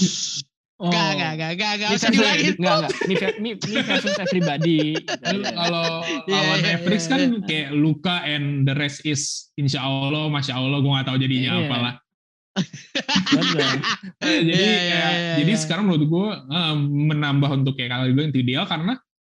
[0.77, 0.93] Oh.
[0.93, 2.53] gak, gak, gak, gak, gak Ini usah diulangin.
[2.55, 2.91] Enggak, enggak.
[3.01, 4.79] Ini, ini, ini versus everybody.
[5.25, 9.23] Kalau Iya, lawan iya, Mavericks iya, kan kayak Luka and the rest is
[9.57, 11.65] insya Allah masya Allah gue gak tahu jadinya Iya.
[11.65, 11.95] apalah.
[14.19, 18.31] Eh, jadi iya, kayak- iya, jadi sekarang menurut gue eh, menambah untuk kayak kalau bilang
[18.31, 18.97] itu ideal karena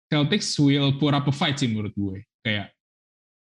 [0.08, 2.72] Celtics will put up a fight sih menurut gue kayak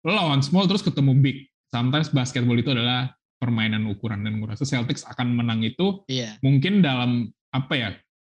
[0.05, 1.37] lo lawan small terus ketemu big
[1.69, 6.37] sometimes basketball itu adalah permainan ukuran dan gue rasa Celtics akan menang itu Iya.
[6.41, 7.91] mungkin dalam apa ya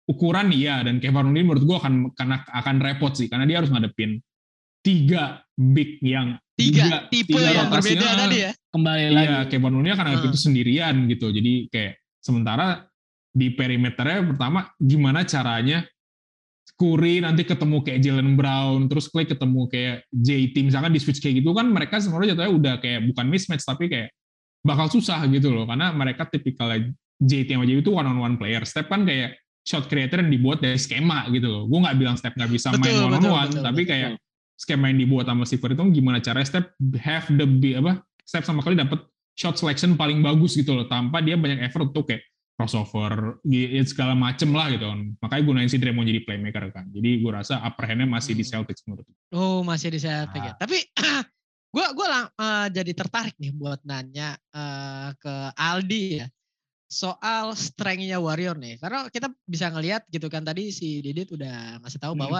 [0.10, 3.70] ukuran iya dan Kevin Looney menurut gue akan karena akan repot sih karena dia harus
[3.70, 4.18] ngadepin
[4.82, 8.18] tiga big yang Tiga tipe tiga yang berbeda ah.
[8.28, 8.52] tadi ya.
[8.72, 9.50] Kembali Iya, lagi.
[9.50, 10.34] Kevin Looney akan ngadepin Hmm.
[10.36, 11.28] itu sendirian gitu.
[11.34, 12.86] Jadi kayak sementara
[13.32, 15.88] di perimeternya pertama gimana caranya
[16.78, 21.42] Curry nanti ketemu kayak Jalen Brown, terus Clay ketemu kayak JT misalkan di switch kayak
[21.42, 24.10] gitu kan mereka sebenarnya jatuhnya udah kayak bukan mismatch tapi kayak
[24.66, 26.74] bakal susah gitu loh karena mereka tipikal
[27.22, 28.66] JT sama JT itu one on one player.
[28.66, 31.64] Step kan kayak shot creator yang dibuat dari skema gitu loh.
[31.66, 33.92] Gue nggak bilang Step nggak bisa main Betul, one on one, betul, tapi betul.
[33.94, 34.10] kayak
[34.58, 36.66] skema yang dibuat sama Steve itu gimana cara Step
[36.98, 37.46] have the
[37.76, 37.92] apa
[38.22, 42.06] Step sama kali dapat shot selection paling bagus gitu loh tanpa dia banyak effort untuk
[42.06, 45.00] kayak crossover gi- segala macem lah gitu kan.
[45.18, 46.86] Makanya gunain si Draymond jadi playmaker kan.
[46.90, 48.62] Jadi gue rasa upper hand-nya masih di Hmm.
[48.62, 49.18] Celtics menurut gue.
[49.34, 50.54] Oh masih di Celtic ya.
[50.54, 50.58] Ah.
[50.58, 50.78] Tapi
[51.74, 56.28] gue gua lang- eh, jadi tertarik nih buat nanya eh, ke Aldi ya
[56.92, 58.76] soal strength-nya Warrior nih.
[58.76, 62.22] Karena kita bisa ngelihat gitu kan tadi si Didit udah ngasih tahu Hmm.
[62.28, 62.39] bahwa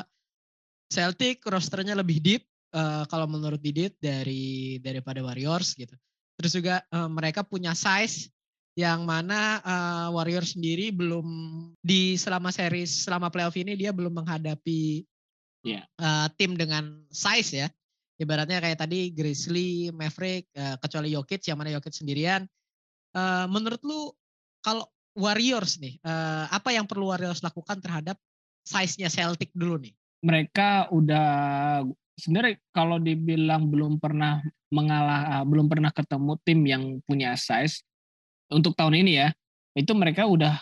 [0.92, 2.44] Celtic rosternya lebih deep
[2.76, 5.96] eh, kalau menurut Didit dari daripada Warriors gitu.
[6.36, 8.28] Terus juga eh, mereka punya size
[8.76, 11.28] yang mana eh, Warriors sendiri belum
[11.80, 15.08] di selama series selama playoff ini dia belum menghadapi
[15.64, 15.86] Iya.
[15.88, 17.68] eh, tim dengan size ya.
[18.20, 22.44] Ibaratnya kayak tadi Grizzly, Maverick, eh, kecuali Jokic yang mana Jokic sendirian.
[23.12, 24.12] Eh, menurut lu
[24.64, 28.16] kalau Warriors nih, eh, apa yang perlu Warriors lakukan terhadap
[28.64, 29.94] size-nya Celtic dulu nih?
[30.22, 31.28] mereka udah
[32.16, 34.40] sebenarnya kalau dibilang belum pernah
[34.70, 37.82] mengalah ah, belum pernah ketemu tim yang punya size
[38.54, 39.30] untuk tahun ini ya
[39.74, 40.62] itu mereka udah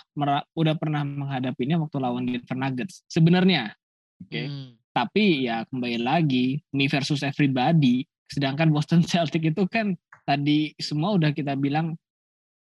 [0.56, 3.76] udah pernah menghadapinya waktu lawan Denver Nuggets sebenarnya
[4.24, 4.48] Oke.
[4.48, 4.72] Hmm.
[4.96, 9.94] tapi ya kembali lagi me versus everybody sedangkan Boston Celtic itu kan
[10.24, 12.00] tadi semua udah kita bilang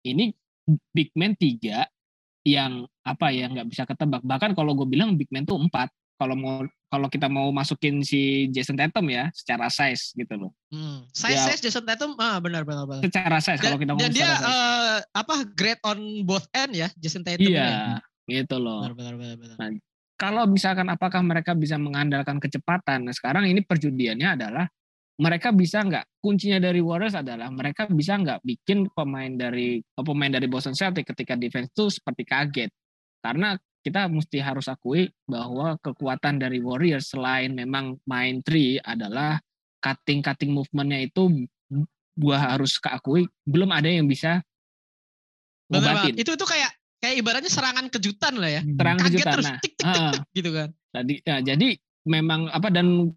[0.05, 0.37] ini
[0.91, 1.87] big man tiga
[2.43, 6.35] yang apa ya nggak bisa ketebak bahkan kalau gue bilang big man tuh empat kalau
[6.35, 11.07] mau kalau kita mau masukin si Jason Tatum ya secara size gitu loh Hmm.
[11.11, 11.45] Size, Ya.
[11.49, 13.03] size Jason Tatum, ah benar benar benar.
[13.03, 16.73] secara size Dan, kalau kita dan ngomong dia size eh, apa great on both end
[16.75, 17.43] ya Jason Tatum.
[17.43, 17.67] ini ya.
[17.67, 17.81] iya
[18.25, 19.37] gitu loh Benar benar benar.
[19.57, 19.59] benar.
[20.15, 24.65] kalau misalkan apakah mereka bisa mengandalkan kecepatan nah sekarang ini perjudiannya adalah
[25.15, 30.51] mereka bisa nggak kuncinya dari Warriors adalah mereka bisa nggak bikin pemain dari pemain dari
[30.51, 32.71] Boston Celtics ketika defense itu seperti kaget
[33.23, 33.55] karena
[33.85, 39.39] kita mesti harus akui bahwa kekuatan dari Warriors selain memang main three adalah
[39.79, 41.45] cutting cutting movementnya itu
[42.17, 44.41] gua harus keakui belum ada yang bisa
[45.69, 46.17] ngobatin.
[46.17, 46.71] Itu itu kayak
[47.05, 48.63] kayak ibaratnya serangan kejutan lah ya.
[48.65, 50.69] terang Kaget kejutan terus nah tik tik tik, tik, gitu kan.
[50.95, 51.69] tadi ya, jadi
[52.09, 53.13] memang apa dan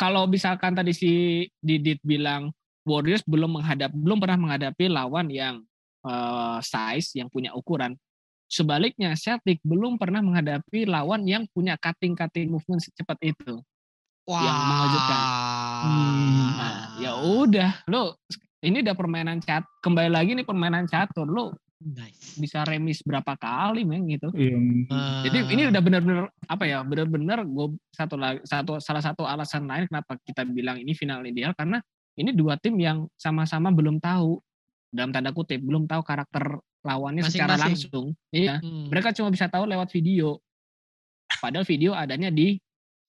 [0.00, 1.12] kalau misalkan tadi si
[1.60, 2.48] Didit bilang
[2.88, 5.60] Warriors belum menghadap belum pernah menghadapi lawan yang
[6.08, 7.92] eh, size yang punya ukuran
[8.48, 13.60] sebaliknya Celtic belum pernah menghadapi lawan yang punya cutting cutting movement secepat itu
[14.24, 14.40] Wah.
[14.46, 15.22] Yang mengejutkan.
[16.56, 18.16] nah ya udah lo
[18.60, 22.36] ini udah permainan cat kembali lagi nih permainan catur lo Nice.
[22.36, 24.28] bisa remis berapa kali meng gitu.
[24.36, 25.24] Yang Ah.
[25.24, 26.84] Jadi ini udah benar-benar apa ya?
[26.84, 31.56] Benar-benar gue satu lagi satu salah satu alasan lain kenapa kita bilang ini final ideal
[31.56, 31.80] karena
[32.20, 34.36] ini dua tim yang sama-sama belum tahu
[34.92, 37.88] dalam tanda kutip belum tahu karakter lawannya secara Masing-masing.
[37.88, 38.06] langsung.
[38.28, 38.60] Iya.
[38.60, 38.88] Hmm.
[38.92, 40.36] Mereka cuma bisa tahu lewat video.
[41.40, 42.60] Padahal video adanya di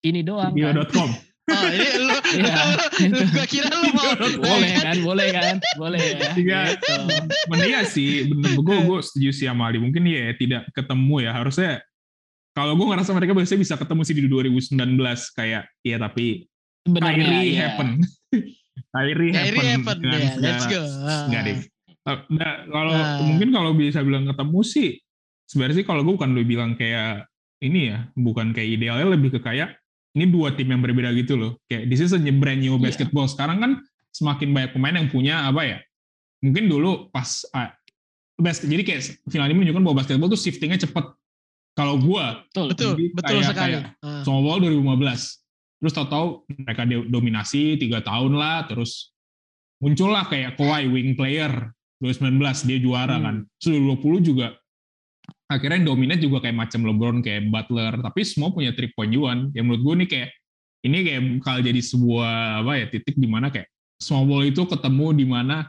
[0.01, 0.55] ini doang.
[0.55, 0.75] kan.
[1.51, 2.55] Oh, ini lu, Iya.
[3.11, 6.29] lu, gua kira lu mau boleh kan, boleh kan, boleh ya.
[6.31, 6.57] Tiga.
[6.71, 6.93] Gitu.
[7.45, 9.77] Mana ya sih, bener gue gue setuju sih sama Ali.
[9.77, 11.31] Mungkin ya tidak ketemu ya.
[11.33, 11.71] Harusnya
[12.51, 14.97] kalau gue ngerasa mereka biasanya bisa ketemu sih di 2019
[15.33, 16.47] kayak ya tapi
[16.81, 17.59] Sebenarnya Kyrie iya.
[17.69, 17.89] happen.
[18.93, 19.53] Kyrie happen.
[19.53, 21.27] Kyrie Evan dengan ya, let's segala- go.
[21.27, 21.57] Enggak deh.
[22.01, 23.21] Eh, Nah, kalau Ah.
[23.21, 24.89] mungkin kalau bisa bilang ketemu sih
[25.45, 27.29] sebenarnya sih kalau gue bukan lu bilang kayak
[27.61, 29.77] ini ya, bukan kayak idealnya lebih ke kayak
[30.11, 31.51] ini dua tim yang berbeda gitu loh.
[31.65, 32.83] Kayak this is a brand new Iya.
[32.83, 33.25] basketball.
[33.25, 33.71] Sekarang kan
[34.11, 35.77] semakin banyak pemain yang punya apa ya?
[36.41, 37.71] Mungkin dulu pas ah,
[38.35, 41.05] basket jadi kayak final ini menunjukkan bahwa basketball tuh shiftingnya cepet.
[41.71, 42.65] Kalau gua Betul.
[42.75, 43.71] Betul, Jadi betul kayak- sekali.
[43.79, 44.23] kayak Ah.
[44.27, 45.21] Small Ball 2015.
[45.79, 46.27] Terus tahu-tahu
[46.59, 49.15] mereka do- dominasi tiga tahun lah, terus
[49.79, 53.23] muncullah kayak Kawhi wing player 2019 dia juara Hmm.
[53.23, 53.35] kan.
[53.57, 54.47] Terus 2020 juga
[55.51, 59.35] akhirnya yang dominate juga kayak macam LeBron kayak Butler, tapi semua punya three point juga.
[59.51, 60.29] Yang menurut gue nih kayak
[60.81, 62.33] ini kayak bakal jadi sebuah
[62.63, 63.67] apa ya titik di mana kayak
[63.99, 65.67] small ball itu ketemu di mana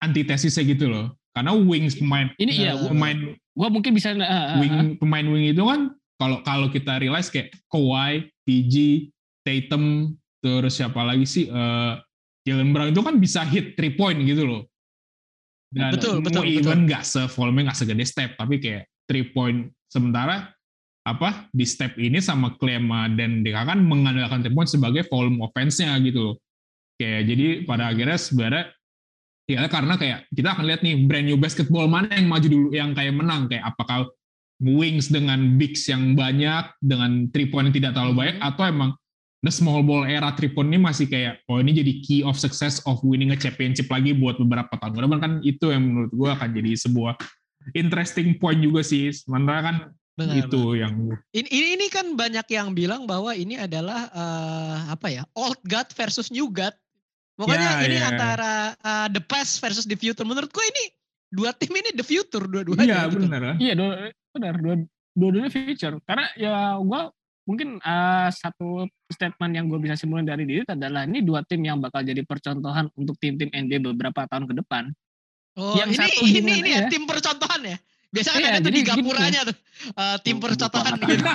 [0.00, 1.12] antitesisnya gitu loh.
[1.34, 3.18] Karena wings pemain Ini iya, Nah, gua, pemain
[3.58, 4.58] gua mungkin bisa ah, ah.
[4.62, 8.74] wing pemain wing itu kan kalau kalau kita realize kayak Kawhi, PG,
[9.42, 11.92] Tatum, terus siapa lagi sih eh
[12.44, 14.62] Jalen Brown itu kan bisa hit three point gitu loh.
[15.74, 19.70] Dan Betul, betul, mau even nggak se volume nggak segede step tapi kayak three point
[19.88, 20.54] sementara
[21.04, 26.00] apa di step ini sama sama dan Deka kan mengandalkan three point sebagai volume offense-nya
[26.00, 26.36] gitu loh.
[26.96, 28.64] Kayak jadi pada akhirnya sebenarnya
[29.44, 32.96] ya karena kayak kita akan lihat nih brand new basketball mana yang maju dulu yang
[32.96, 34.08] kayak menang kayak apakah
[34.62, 38.48] wings dengan bigs yang banyak dengan three point yang tidak terlalu banyak Hmm.
[38.48, 38.90] atau emang
[39.44, 42.80] the small ball era three point ini masih kayak oh ini jadi key of success
[42.88, 46.30] of winning a championship lagi buat beberapa tahun ke depan kan itu yang menurut gue
[46.32, 47.14] akan jadi sebuah
[47.72, 49.76] interesting point juga sih sementara kan
[50.14, 50.94] Benar, itu yang
[51.34, 55.90] Ini, ini ini kan banyak yang bilang bahwa ini adalah eh, apa ya old god
[55.90, 56.70] versus new god.
[57.34, 58.14] Pokoknya Ya, ini ya.
[58.14, 60.22] antara eh, the past versus the future.
[60.22, 60.94] Menurutku ini
[61.34, 62.94] dua tim ini the future iya dua-duanya.
[63.10, 63.26] gitu.
[63.26, 63.90] benar Iya, dua,
[64.30, 64.74] benar dua
[65.18, 65.98] dua-duanya feature.
[66.06, 67.10] Karena ya gua
[67.42, 71.82] mungkin eh, satu statement yang gue bisa simpulin dari diri adalah ini dua tim yang
[71.82, 74.94] bakal jadi percontohan untuk tim-tim NBA beberapa tahun ke depan.
[75.54, 76.88] Oh, Yang ini satu ini ini ya ya?
[76.90, 77.76] tim percontohan ya.
[78.10, 78.88] Biasanya Iya, ada tuh di gini.
[78.88, 79.56] gapuranya tuh
[79.92, 81.24] eh, tim Oh, percontohan gitu.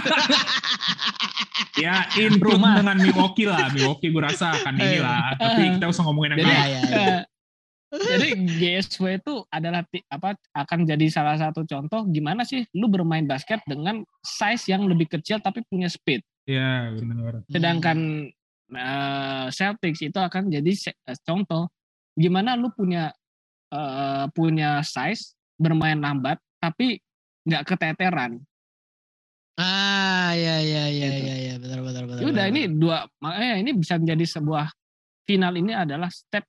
[1.80, 2.74] ya include Rumah.
[2.78, 6.60] dengan Milwaukee lah Milwaukee gue rasa akan inilah tapi kita usah ngomongin yang Iya, lain
[6.68, 7.18] iya, iya.
[7.90, 13.26] Eh, jadi GSW itu adalah apa akan jadi salah satu contoh gimana sih lu bermain
[13.26, 16.22] basket dengan size yang lebih kecil tapi punya speed.
[16.46, 17.98] ya benar Sedangkan
[18.70, 21.72] eh, Celtics itu akan jadi eh, contoh
[22.14, 23.10] gimana lu punya
[23.70, 27.00] eh, punya size bermain lambat tapi
[27.46, 28.40] nggak keteteran.
[29.60, 31.24] Ah, ya ya ya Gitu.
[31.28, 32.20] ya ya benar benar benar.
[32.24, 34.66] Ya udah benar, ini dua makanya ini bisa menjadi sebuah
[35.28, 36.48] final ini adalah step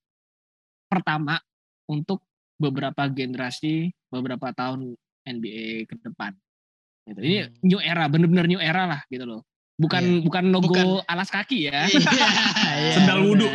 [0.87, 1.39] pertama
[1.87, 2.23] untuk
[2.55, 4.95] beberapa generasi beberapa tahun
[5.27, 6.33] NBA ke depan.
[7.07, 7.19] Gitu.
[7.19, 7.53] Ini Hmm.
[7.67, 9.43] new era, bener-bener new era lah gitu loh.
[9.75, 10.87] Bukan bukan logo Bukan.
[11.09, 11.89] alas kaki ya.
[11.89, 11.99] Iya,
[12.79, 12.93] iya.
[12.95, 13.49] Sendal wudhu.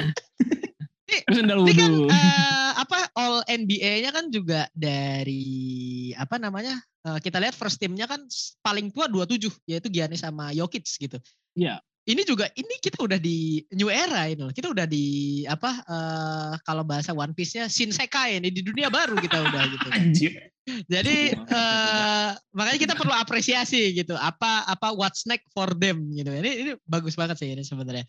[1.35, 6.77] Sendal Ini kan eh, apa all NBA-nya kan juga dari apa namanya?
[7.05, 8.25] eh, kita lihat first team-nya kan
[8.65, 11.17] paling tua 27 yaitu Giannis sama Jokic gitu.
[11.53, 11.79] Iya.
[12.05, 14.53] Ini juga ini kita udah di new era ini loh.
[14.53, 19.41] Kita udah di apa eh, kalau bahasa One Piece-nya Shinsekai ini di dunia baru kita
[19.41, 19.87] udah gitu.
[19.89, 20.33] anjir
[20.65, 24.13] Jadi eh, makanya kita perlu apresiasi gitu.
[24.17, 26.29] Apa apa what's next for them gitu.
[26.29, 28.05] Ini ini bagus banget sih ini sebenarnya.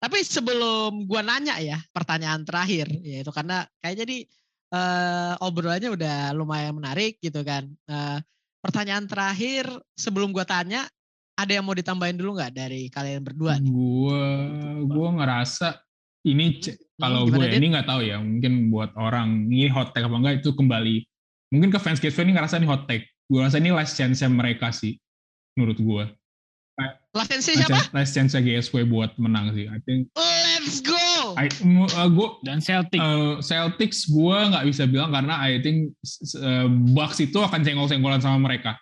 [0.00, 4.18] Tapi sebelum gua nanya ya pertanyaan terakhir yaitu karena kayak jadi
[4.72, 7.68] eh, obrolannya udah lumayan menarik gitu kan.
[7.68, 8.18] Eh,
[8.64, 10.88] pertanyaan terakhir sebelum gua tanya
[11.36, 13.60] ada yang mau ditambahin dulu nggak dari kalian berdua?
[13.60, 13.68] nih?
[13.68, 14.22] Gua
[14.88, 15.78] gua ngerasa
[16.24, 17.56] ini c- Hmm, kalau gue Dit?
[17.56, 21.00] ini nggak tahu ya mungkin buat orang ini hot take apa enggak itu kembali
[21.48, 24.68] mungkin ke fans Gateway ini ngerasa ini hot take gue rasa ini last chance mereka
[24.68, 25.00] sih
[25.56, 26.04] menurut gue
[27.10, 27.66] Last chance siapa?
[27.66, 30.08] chance, last chance GSW buat menang sih I think
[30.60, 31.32] Let's go.
[31.40, 31.48] I,
[31.96, 33.00] uh, gue Dan Celtic.
[33.00, 35.96] Uh, Celtics gue nggak bisa bilang karena I think
[36.36, 38.76] uh, Bucks itu akan senggol-senggolan sama mereka.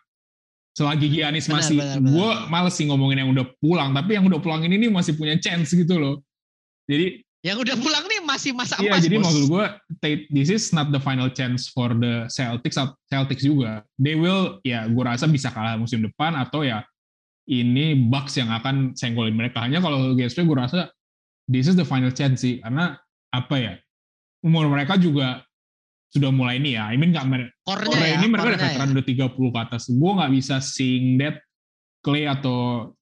[0.75, 4.63] Selagi Giannis Benar, masih, gue males sih ngomongin yang udah pulang, tapi yang udah pulang
[4.67, 6.23] ini nih masih punya chance gitu loh.
[6.91, 9.03] Jadi Yang udah pulang nih masih masa Iya, emas.
[9.07, 9.25] jadi bos.
[9.31, 9.65] maksud gue,
[10.35, 12.75] this is not the final chance for the Celtics.
[13.07, 16.83] Celtics juga, they will, ya gue rasa bisa kalah musim depan atau ya
[17.49, 19.65] ini Bucks yang akan senggolin mereka.
[19.65, 20.93] Hanya kalau GSP gue rasa
[21.49, 23.01] this is the final chance sih, karena
[23.33, 23.75] apa ya,
[24.45, 25.43] umur mereka juga
[26.13, 26.93] sudah mulai ini ya.
[26.93, 27.49] I mean Korea
[27.97, 29.83] ya, ini mereka udah veteran udah 30 ke atas.
[29.89, 31.41] Gue nggak bisa seeing that
[32.05, 32.93] Clay atau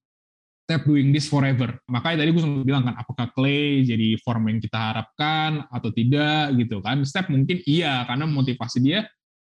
[0.66, 1.78] Steph doing this forever.
[1.86, 6.58] Makanya tadi gue sempat bilang kan, apakah Clay jadi form yang kita harapkan atau tidak
[6.58, 7.06] gitu kan.
[7.06, 9.06] Steph mungkin iya, karena motivasi dia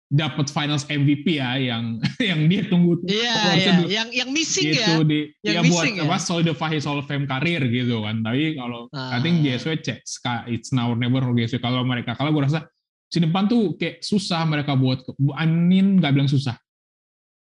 [0.07, 1.98] dapat finals MVP ya, yang
[2.30, 2.94] yang dia tunggu.
[3.02, 3.72] Iya, Harusnya iya.
[3.74, 5.02] dulu- Yang yang missing gitu ya.
[5.02, 6.02] di Yang ya buat missing ya.
[6.07, 8.22] apa solidify his Hall of Fame karir gitu kan.
[8.22, 9.18] Tapi kalau I Ah.
[9.18, 9.74] think GSW
[10.07, 11.59] ska- it's now or never GSW.
[11.59, 12.70] Kalau mereka kalau gue rasa
[13.07, 15.02] musim depan tuh kayak susah mereka buat
[15.34, 16.54] I mean nggak bilang susah.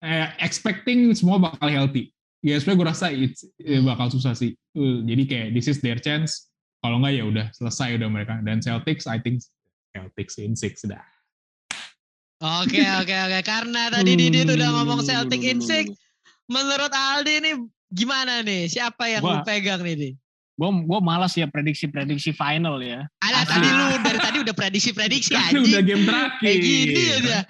[0.01, 2.13] Eh, expecting semua bakal healthy.
[2.41, 4.53] GSW gue rasa it's eh, bakal susah sih.
[4.73, 6.49] Uh, jadi kayak this is their chance.
[6.81, 8.41] Kalau nggak ya udah selesai udah mereka.
[8.41, 9.41] Dan Celtics I think
[9.93, 11.01] Celtics in six dah.
[12.45, 13.39] Oke, oke, oke.
[13.41, 15.89] Karena tadi Didi tuh udah ngomong Celtic in six.
[16.45, 17.51] Menurut Aldi ini
[17.89, 18.69] gimana nih?
[18.69, 19.45] Siapa yang lu Wah.
[19.49, 20.11] pegang nih, Di?
[20.55, 23.09] Gue gue malas ya prediksi-prediksi final ya.
[23.25, 23.53] Ada Asli.
[23.59, 26.41] tadi lu dari tadi udah prediksi-prediksi Kan udah game terakhir.
[26.45, 27.39] Kayak gini aja.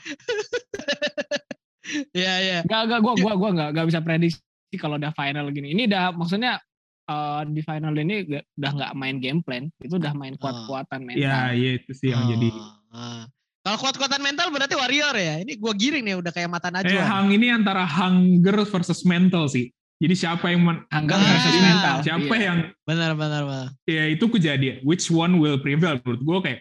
[2.17, 2.59] Iya, iya.
[2.65, 4.41] Gak gak gue gua gua nggak nggak bisa prediksi
[4.81, 5.77] kalau udah final gini.
[5.77, 6.57] Ini udah maksudnya
[7.07, 11.29] eh, di final ini gak- udah nggak main game plan, itu udah main kuat-kuatan mental.
[11.29, 12.49] Ya, iya itu sih yang jadi.
[12.57, 13.25] Oh, ah.
[13.65, 15.41] Kalau kuat-kuatan mental berarti warrior ya.
[15.41, 17.01] Ini gua giring nih udah kayak mata Eh, najwa.
[17.01, 19.73] hang ini antara hunger versus mental sih.
[19.97, 21.97] Jadi siapa yang men- Angga Ah, versus mental.
[22.05, 22.45] siapa Iya.
[22.45, 23.67] yang Benar, benar, benar.
[23.89, 26.61] ya itu kejadian which one will prevail menurut gue kayak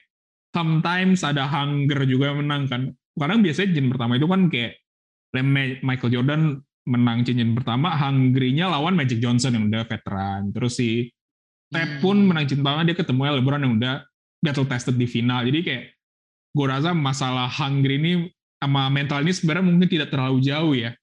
[0.49, 2.81] sometimes ada hunger juga yang menang kan
[3.13, 4.79] kadang biasanya cincin pertama itu kan kayak
[5.33, 6.41] lem- Michael Jordan
[6.85, 11.09] menang cincin pertama hungry-nya lawan Magic Johnson yang udah veteran terus si
[11.67, 12.27] Ted pun Hmm.
[12.29, 13.95] menang cincin pertama dia ketemu LeBron yang udah
[14.39, 15.83] battle tested di final jadi kayak
[16.53, 18.11] gue rasa masalah hungry ini
[18.57, 20.93] sama mental ini sebenarnya mungkin tidak terlalu jauh ya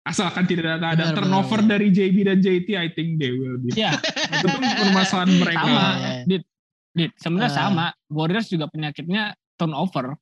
[0.00, 3.72] asalkan tidak ada Benar, turnover benar, dari JB dan JT I think they will be
[3.74, 3.96] Iya,
[4.32, 5.76] itu tuh permasalahan mereka sama.
[5.76, 6.12] Iya, iya.
[6.24, 6.42] Dit,
[6.92, 7.56] dit, sebenarnya Ah.
[7.58, 7.84] sama.
[8.08, 9.22] Warriors juga penyakitnya
[9.54, 10.16] turnover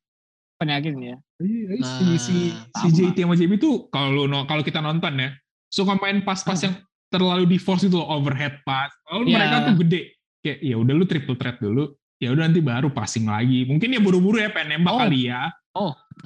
[0.56, 1.22] penyakitnya.
[1.38, 2.36] Iya, si Nah, si si
[2.74, 2.90] sama.
[2.90, 5.30] JT sama JB tuh kalau kalau kita nonton ya
[5.70, 6.64] suka main pas-pas Hmm.
[6.66, 6.74] yang
[7.08, 8.90] terlalu di force itu loh, overhead pass.
[9.04, 9.34] Kalau Iya.
[9.38, 10.00] mereka tuh gede
[10.38, 13.64] kayak ya udah lu triple threat dulu, ya udah nanti baru passing lagi.
[13.64, 15.00] Mungkin ya buru-buru ya pengen nembak Oh.
[15.02, 15.50] kali ya.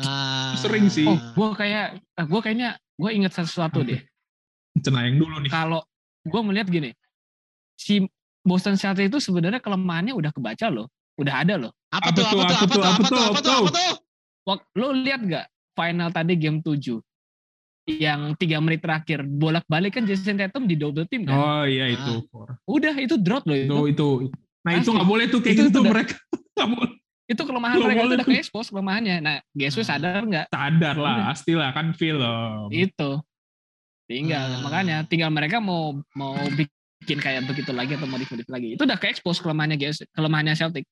[0.01, 0.57] Ah.
[0.57, 1.05] Sering sih.
[1.05, 4.01] Oh, gue kayak, gue kayaknya gue inget sesuatu deh.
[4.80, 5.53] Cenayang dulu nih.
[5.53, 5.84] Kalau
[6.24, 6.97] gue melihat gini,
[7.76, 8.09] si
[8.40, 10.88] Boston Celtics itu sebenarnya kelemahannya udah kebaca loh,
[11.20, 11.72] udah ada loh.
[11.93, 13.95] Apa, Apa tuh, tuh, apa tuh, apa tuh, apa tuh, apa tuh, apa tuh?
[14.80, 16.99] Lo lihat gak final tadi game 7
[18.01, 21.36] yang tiga menit terakhir bolak-balik kan Jason Tatum di double team kan?
[21.36, 22.24] Oh iya itu.
[22.64, 23.66] Udah itu drought loh itu.
[23.68, 24.09] Itu itu.
[24.62, 24.94] Nah itu Asli.
[24.94, 26.14] nggak boleh tuh kayak Itu- gitu itu mereka.
[26.54, 26.92] Nggak boleh.
[27.22, 29.16] Itu kelemahan Nggak mereka itu udah expose kelemahannya.
[29.18, 29.88] Nah, GSW Ah.
[29.88, 30.46] sadar nggak?
[30.48, 32.68] Sadar lah, pastilah kan film.
[32.68, 33.10] Itu.
[34.04, 34.60] Tinggal Ah.
[34.60, 38.76] makanya tinggal mereka mau mau bikin kayak begitu lagi atau modif-modif lagi.
[38.76, 40.84] Itu udah ke expose kelemahannya GSW, kelemahannya Celtic.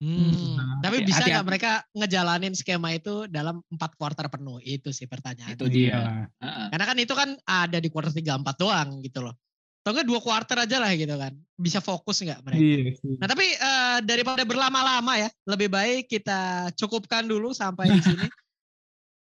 [0.00, 0.56] Hmm.
[0.56, 4.56] Nah, Tapi bisa nggak mereka ngejalanin skema itu dalam empat quarter penuh?
[4.58, 5.52] Itu sih pertanyaan.
[5.52, 5.92] Itu dia.
[5.92, 6.00] Iya.
[6.40, 6.66] Heeh.
[6.72, 9.36] Karena kan itu kan ada di quarter 3 4 doang gitu loh.
[9.80, 11.32] Atau enggak dua quarter aja lah gitu kan.
[11.56, 12.60] Bisa fokus nggak mereka?
[12.60, 13.16] Iya sih.
[13.16, 18.26] Nah tapi eh, daripada berlama-lama ya, lebih baik kita cukupkan dulu sampai di sini.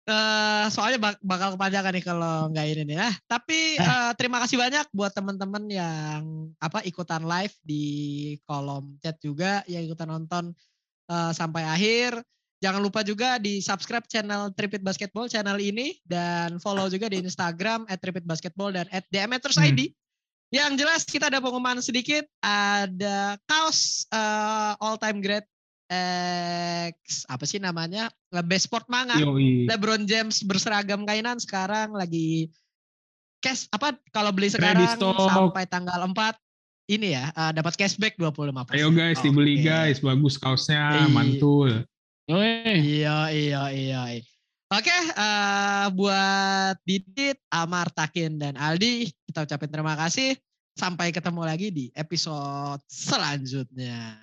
[0.02, 2.98] Eh, soalnya bak- bakal kepanjangan nih kalau nggak ini nih.
[2.98, 7.84] Nah, tapi eh, terima kasih banyak buat teman-teman yang apa ikutan live di
[8.42, 10.50] kolom chat juga, yang ikutan nonton
[11.06, 12.18] eh, sampai akhir.
[12.58, 17.86] Jangan lupa juga di subscribe channel Tripit Basketball channel ini dan follow juga di Instagram
[17.86, 19.94] @tripitbasketball dan @dmetersid.
[20.52, 25.48] Yang jelas kita ada pengumuman sedikit, ada kaos eh, all time great
[26.92, 28.12] X apa sih namanya?
[28.44, 29.16] Best Sport Manga.
[29.16, 29.64] Yoi.
[29.68, 32.52] LeBron James berseragam kainan sekarang lagi
[33.42, 36.36] cash apa kalau beli sekarang sampai tanggal 4
[36.92, 38.76] ini ya eh, dapat cashback 25%.
[38.76, 39.64] Ayo guys, dibeli Oke.
[39.68, 41.08] guys, bagus kaosnya, Iya.
[41.08, 41.70] mantul.
[42.28, 42.76] Yoi.
[43.02, 44.00] Iya, iya, iya.
[44.72, 50.32] Oke, eh, buat Didit, Amar, Takin, dan Aldi, kita ucapin terima kasih.
[50.72, 54.16] Sampai ketemu lagi di episode selanjutnya.